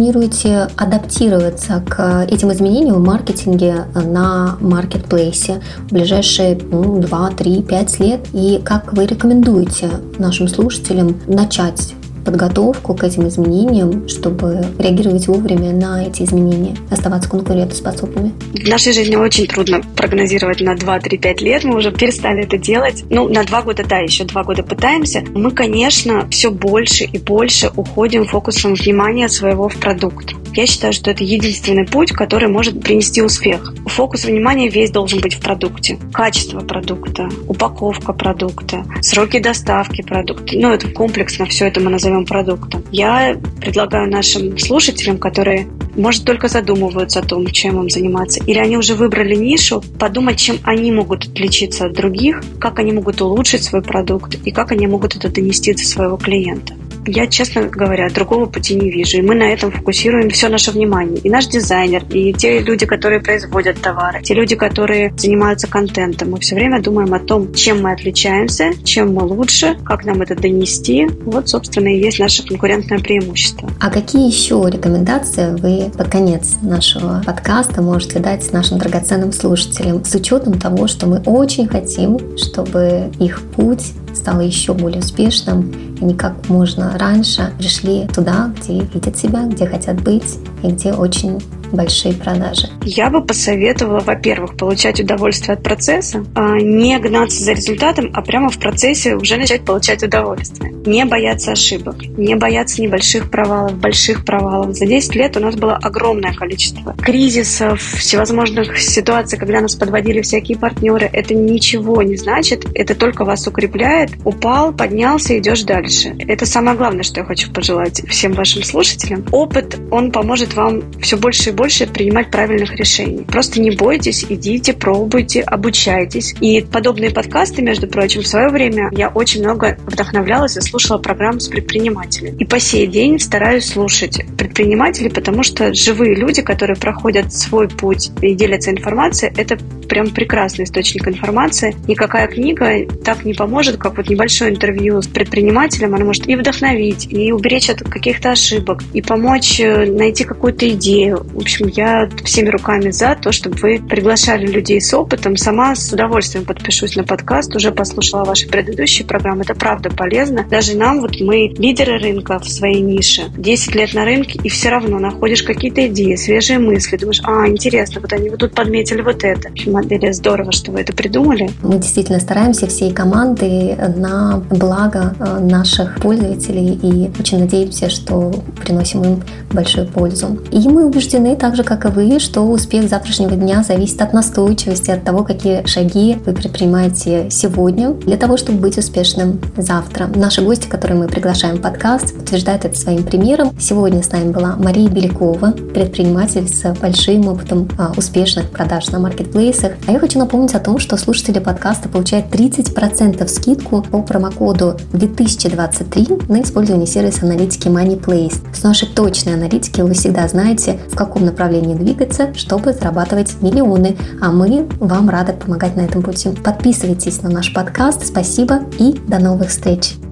адаптироваться 0.76 1.82
к 1.88 2.26
этим 2.28 2.52
изменениям 2.52 2.96
в 2.96 3.06
маркетинге 3.06 3.84
на 3.94 4.56
маркетплейсе 4.60 5.60
в 5.88 5.92
ближайшие 5.92 6.58
ну, 6.70 7.00
2, 7.00 7.30
3, 7.30 7.62
5 7.62 8.00
лет? 8.00 8.20
И 8.32 8.60
как 8.64 8.92
вы 8.92 9.06
рекомендуете 9.06 9.90
нашим 10.18 10.48
слушателям 10.48 11.20
начать 11.26 11.94
подготовку 12.24 12.94
к 12.94 13.04
этим 13.04 13.28
изменениям, 13.28 14.08
чтобы 14.08 14.64
реагировать 14.78 15.26
вовремя 15.28 15.72
на 15.72 16.06
эти 16.06 16.22
изменения, 16.22 16.76
оставаться 16.90 17.28
конкурентоспособными? 17.28 18.32
В 18.54 18.68
нашей 18.68 18.92
жизни 18.92 19.16
очень 19.16 19.46
трудно 19.46 19.80
прогнозировать 19.96 20.60
на 20.60 20.74
2-3-5 20.74 21.44
лет. 21.44 21.64
Мы 21.64 21.76
уже 21.76 21.92
перестали 21.92 22.44
это 22.44 22.58
делать. 22.58 23.04
Ну, 23.10 23.28
на 23.28 23.44
2 23.44 23.62
года, 23.62 23.84
да, 23.88 23.98
еще 23.98 24.24
2 24.24 24.44
года 24.44 24.62
пытаемся. 24.62 25.24
Мы, 25.34 25.50
конечно, 25.50 26.28
все 26.30 26.50
больше 26.50 27.04
и 27.04 27.18
больше 27.18 27.70
уходим 27.76 28.24
фокусом 28.24 28.74
внимания 28.74 29.28
своего 29.28 29.68
в 29.68 29.76
продукт. 29.76 30.34
Я 30.54 30.66
считаю, 30.66 30.92
что 30.92 31.10
это 31.10 31.24
единственный 31.24 31.84
путь, 31.84 32.12
который 32.12 32.48
может 32.48 32.80
принести 32.80 33.20
успех. 33.22 33.74
Фокус 33.86 34.24
внимания 34.24 34.68
весь 34.68 34.90
должен 34.90 35.20
быть 35.20 35.34
в 35.34 35.40
продукте. 35.40 35.98
Качество 36.12 36.60
продукта, 36.60 37.28
упаковка 37.48 38.12
продукта, 38.12 38.84
сроки 39.02 39.40
доставки 39.40 40.02
продукта. 40.02 40.56
Ну, 40.56 40.72
это 40.72 40.88
комплексно, 40.88 41.46
все 41.46 41.66
это 41.66 41.80
мы 41.80 41.90
назовем 41.90 42.13
продуктом. 42.22 42.84
Я 42.92 43.36
предлагаю 43.60 44.10
нашим 44.10 44.58
слушателям, 44.58 45.18
которые, 45.18 45.68
может, 45.96 46.24
только 46.24 46.48
задумываются 46.48 47.20
о 47.20 47.22
том, 47.22 47.46
чем 47.46 47.80
им 47.80 47.90
заниматься, 47.90 48.42
или 48.44 48.58
они 48.58 48.76
уже 48.76 48.94
выбрали 48.94 49.34
нишу, 49.34 49.82
подумать, 49.98 50.38
чем 50.38 50.58
они 50.62 50.92
могут 50.92 51.26
отличиться 51.26 51.86
от 51.86 51.92
других, 51.92 52.42
как 52.60 52.78
они 52.78 52.92
могут 52.92 53.20
улучшить 53.20 53.64
свой 53.64 53.82
продукт 53.82 54.36
и 54.44 54.50
как 54.50 54.72
они 54.72 54.86
могут 54.86 55.16
это 55.16 55.28
донести 55.28 55.72
до 55.72 55.84
своего 55.84 56.16
клиента. 56.16 56.74
Я, 57.06 57.26
честно 57.26 57.62
говоря, 57.62 58.08
другого 58.08 58.46
пути 58.46 58.74
не 58.74 58.90
вижу. 58.90 59.18
И 59.18 59.22
мы 59.22 59.34
на 59.34 59.44
этом 59.44 59.70
фокусируем 59.70 60.30
все 60.30 60.48
наше 60.48 60.70
внимание. 60.70 61.18
И 61.18 61.30
наш 61.30 61.46
дизайнер, 61.46 62.04
и 62.10 62.32
те 62.32 62.60
люди, 62.60 62.86
которые 62.86 63.20
производят 63.20 63.80
товары, 63.80 64.22
те 64.22 64.34
люди, 64.34 64.56
которые 64.56 65.12
занимаются 65.16 65.66
контентом. 65.66 66.30
Мы 66.30 66.40
все 66.40 66.54
время 66.54 66.80
думаем 66.82 67.12
о 67.14 67.18
том, 67.18 67.52
чем 67.54 67.82
мы 67.82 67.92
отличаемся, 67.92 68.72
чем 68.84 69.14
мы 69.14 69.24
лучше, 69.24 69.76
как 69.84 70.04
нам 70.04 70.22
это 70.22 70.34
донести. 70.34 71.06
Вот, 71.24 71.48
собственно, 71.48 71.88
и 71.88 71.98
есть 71.98 72.18
наше 72.18 72.46
конкурентное 72.46 72.98
преимущество. 72.98 73.70
А 73.80 73.90
какие 73.90 74.26
еще 74.26 74.64
рекомендации 74.70 75.56
вы 75.56 75.90
под 75.90 76.08
конец 76.08 76.56
нашего 76.62 77.22
подкаста 77.24 77.82
можете 77.82 78.18
дать 78.18 78.50
нашим 78.52 78.78
драгоценным 78.78 79.32
слушателям 79.32 80.04
с 80.04 80.14
учетом 80.14 80.58
того, 80.58 80.86
что 80.86 81.06
мы 81.06 81.20
очень 81.26 81.68
хотим, 81.68 82.18
чтобы 82.36 83.10
их 83.18 83.42
путь 83.56 83.92
стал 84.14 84.40
еще 84.40 84.74
более 84.74 85.00
успешным, 85.00 85.72
они 86.00 86.14
как 86.14 86.48
можно 86.48 86.96
раньше 86.98 87.52
пришли 87.58 88.06
туда, 88.06 88.52
где 88.60 88.80
видят 88.80 89.16
себя, 89.16 89.46
где 89.46 89.66
хотят 89.66 90.02
быть 90.02 90.38
и 90.62 90.68
где 90.68 90.92
очень 90.92 91.40
большие 91.72 92.14
продажи? 92.14 92.68
Я 92.82 93.10
бы 93.10 93.24
посоветовала, 93.24 94.00
во-первых, 94.00 94.56
получать 94.56 95.00
удовольствие 95.00 95.54
от 95.54 95.62
процесса, 95.62 96.24
а 96.34 96.56
не 96.58 96.98
гнаться 96.98 97.42
за 97.42 97.52
результатом, 97.52 98.10
а 98.14 98.22
прямо 98.22 98.50
в 98.50 98.58
процессе 98.58 99.14
уже 99.14 99.36
начать 99.36 99.64
получать 99.64 100.02
удовольствие. 100.02 100.72
Не 100.86 101.04
бояться 101.04 101.52
ошибок, 101.52 102.02
не 102.02 102.34
бояться 102.34 102.82
небольших 102.82 103.30
провалов, 103.30 103.74
больших 103.78 104.24
провалов. 104.24 104.74
За 104.76 104.86
10 104.86 105.14
лет 105.14 105.36
у 105.36 105.40
нас 105.40 105.56
было 105.56 105.76
огромное 105.76 106.34
количество 106.34 106.94
кризисов, 106.94 107.80
всевозможных 107.80 108.78
ситуаций, 108.78 109.38
когда 109.38 109.60
нас 109.60 109.74
подводили 109.74 110.20
всякие 110.20 110.58
партнеры. 110.58 111.08
Это 111.12 111.34
ничего 111.34 112.02
не 112.02 112.16
значит, 112.16 112.66
это 112.74 112.94
только 112.94 113.24
вас 113.24 113.46
укрепляет. 113.46 114.10
Упал, 114.24 114.72
поднялся, 114.72 115.38
идешь 115.38 115.62
дальше. 115.62 116.14
Это 116.18 116.46
самое 116.46 116.76
главное, 116.76 117.02
что 117.02 117.20
я 117.20 117.26
хочу 117.26 117.50
пожелать 117.50 118.02
всем 118.08 118.32
вашим 118.32 118.62
слушателям. 118.62 119.24
Опыт, 119.32 119.78
он 119.90 120.12
поможет 120.12 120.54
вам 120.54 120.82
все 121.00 121.16
больше 121.16 121.50
и 121.50 121.52
больше 121.54 121.86
принимать 121.86 122.30
правильных 122.30 122.74
решений. 122.76 123.24
Просто 123.24 123.60
не 123.60 123.70
бойтесь, 123.70 124.24
идите, 124.28 124.72
пробуйте, 124.72 125.40
обучайтесь. 125.40 126.34
И 126.40 126.60
подобные 126.60 127.10
подкасты, 127.10 127.62
между 127.62 127.86
прочим, 127.86 128.22
в 128.22 128.26
свое 128.26 128.48
время 128.48 128.90
я 128.92 129.08
очень 129.08 129.42
много 129.42 129.78
вдохновлялась 129.86 130.56
и 130.56 130.60
слушала 130.60 130.98
программу 130.98 131.40
с 131.40 131.48
предпринимателями. 131.48 132.36
И 132.38 132.44
по 132.44 132.58
сей 132.58 132.86
день 132.86 133.18
стараюсь 133.18 133.66
слушать 133.66 134.20
предпринимателей, 134.36 135.10
потому 135.10 135.42
что 135.42 135.72
живые 135.74 136.14
люди, 136.14 136.42
которые 136.42 136.76
проходят 136.76 137.32
свой 137.32 137.68
путь 137.68 138.10
и 138.20 138.34
делятся 138.34 138.70
информацией, 138.70 139.32
это 139.36 139.56
прям 139.84 140.10
прекрасный 140.10 140.64
источник 140.64 141.06
информации. 141.06 141.76
Никакая 141.86 142.26
книга 142.26 142.86
так 143.04 143.24
не 143.24 143.34
поможет, 143.34 143.76
как 143.76 143.96
вот 143.96 144.08
небольшое 144.08 144.50
интервью 144.52 145.00
с 145.00 145.06
предпринимателем. 145.06 145.94
Она 145.94 146.04
может 146.04 146.28
и 146.28 146.36
вдохновить, 146.36 147.06
и 147.10 147.32
уберечь 147.32 147.70
от 147.70 147.82
каких-то 147.82 148.32
ошибок, 148.32 148.82
и 148.92 149.02
помочь 149.02 149.60
э, 149.60 149.86
найти 149.90 150.24
какую-то 150.24 150.68
идею. 150.70 151.26
В 151.44 151.46
общем, 151.46 151.68
я 151.76 152.08
всеми 152.24 152.48
руками 152.48 152.90
за 152.90 153.18
то, 153.20 153.30
чтобы 153.30 153.58
вы 153.58 153.78
приглашали 153.78 154.46
людей 154.46 154.80
с 154.80 154.94
опытом. 154.94 155.36
Сама 155.36 155.74
с 155.74 155.92
удовольствием 155.92 156.46
подпишусь 156.46 156.96
на 156.96 157.04
подкаст, 157.04 157.54
уже 157.54 157.70
послушала 157.70 158.24
ваши 158.24 158.48
предыдущие 158.48 159.06
программы. 159.06 159.42
Это 159.42 159.54
правда 159.54 159.90
полезно. 159.90 160.46
Даже 160.48 160.74
нам, 160.74 161.02
вот 161.02 161.20
мы 161.20 161.52
лидеры 161.58 161.98
рынка 161.98 162.38
в 162.38 162.48
своей 162.48 162.80
нише, 162.80 163.24
10 163.36 163.74
лет 163.74 163.92
на 163.92 164.06
рынке, 164.06 164.40
и 164.42 164.48
все 164.48 164.70
равно 164.70 164.98
находишь 164.98 165.42
какие-то 165.42 165.86
идеи, 165.88 166.14
свежие 166.14 166.58
мысли. 166.58 166.96
Думаешь, 166.96 167.20
а, 167.24 167.46
интересно, 167.46 168.00
вот 168.00 168.14
они 168.14 168.30
вот 168.30 168.38
тут 168.38 168.54
подметили 168.54 169.02
вот 169.02 169.22
это. 169.22 169.50
Модели 169.66 170.12
здорово, 170.12 170.50
что 170.50 170.72
вы 170.72 170.80
это 170.80 170.94
придумали. 170.94 171.50
Мы 171.62 171.76
действительно 171.76 172.20
стараемся 172.20 172.68
всей 172.68 172.90
командой 172.90 173.76
на 173.96 174.42
благо 174.48 175.14
э, 175.20 175.40
наших 175.40 176.00
пользователей 176.00 176.72
и 176.82 177.10
очень 177.20 177.40
надеемся, 177.40 177.90
что 177.90 178.32
приносим 178.64 179.04
им 179.04 179.22
большую 179.52 179.86
пользу. 179.88 180.38
И 180.50 180.66
мы 180.70 180.86
убеждены, 180.86 181.33
так 181.34 181.56
же, 181.56 181.64
как 181.64 181.84
и 181.84 181.88
вы, 181.88 182.18
что 182.18 182.42
успех 182.42 182.88
завтрашнего 182.88 183.36
дня 183.36 183.62
зависит 183.62 184.00
от 184.00 184.12
настойчивости, 184.12 184.90
от 184.90 185.04
того, 185.04 185.24
какие 185.24 185.66
шаги 185.66 186.18
вы 186.24 186.32
предпринимаете 186.32 187.28
сегодня 187.30 187.90
для 187.90 188.16
того, 188.16 188.36
чтобы 188.36 188.58
быть 188.58 188.78
успешным 188.78 189.40
завтра. 189.56 190.08
Наши 190.14 190.42
гости, 190.42 190.68
которые 190.68 190.98
мы 190.98 191.08
приглашаем 191.08 191.56
в 191.56 191.60
подкаст, 191.60 192.14
подтверждают 192.14 192.64
это 192.64 192.76
своим 192.78 193.02
примером. 193.02 193.50
Сегодня 193.58 194.02
с 194.02 194.12
нами 194.12 194.30
была 194.30 194.56
Мария 194.56 194.88
Белякова, 194.88 195.52
предприниматель 195.72 196.48
с 196.48 196.74
большим 196.80 197.28
опытом 197.28 197.68
а, 197.78 197.92
успешных 197.96 198.50
продаж 198.50 198.88
на 198.88 198.98
маркетплейсах. 198.98 199.72
А 199.86 199.92
я 199.92 199.98
хочу 199.98 200.18
напомнить 200.18 200.54
о 200.54 200.60
том, 200.60 200.78
что 200.78 200.96
слушатели 200.96 201.38
подкаста 201.38 201.88
получают 201.88 202.26
30% 202.26 203.26
скидку 203.28 203.82
по 203.82 204.02
промокоду 204.02 204.76
2023 204.92 206.08
на 206.28 206.42
использование 206.42 206.86
сервиса 206.86 207.26
аналитики 207.26 207.68
MoneyPlace. 207.68 208.54
С 208.54 208.62
нашей 208.62 208.88
точной 208.88 209.34
аналитики 209.34 209.80
вы 209.80 209.94
всегда 209.94 210.28
знаете, 210.28 210.78
в 210.90 210.96
каком 210.96 211.23
направлении 211.24 211.74
двигаться, 211.74 212.32
чтобы 212.34 212.72
зарабатывать 212.72 213.40
миллионы. 213.40 213.96
А 214.20 214.30
мы 214.30 214.68
вам 214.78 215.08
рады 215.10 215.32
помогать 215.32 215.76
на 215.76 215.82
этом 215.82 216.02
пути. 216.02 216.30
Подписывайтесь 216.30 217.22
на 217.22 217.30
наш 217.30 217.52
подкаст. 217.52 218.06
Спасибо 218.06 218.60
и 218.78 218.92
до 219.08 219.18
новых 219.18 219.48
встреч! 219.48 220.03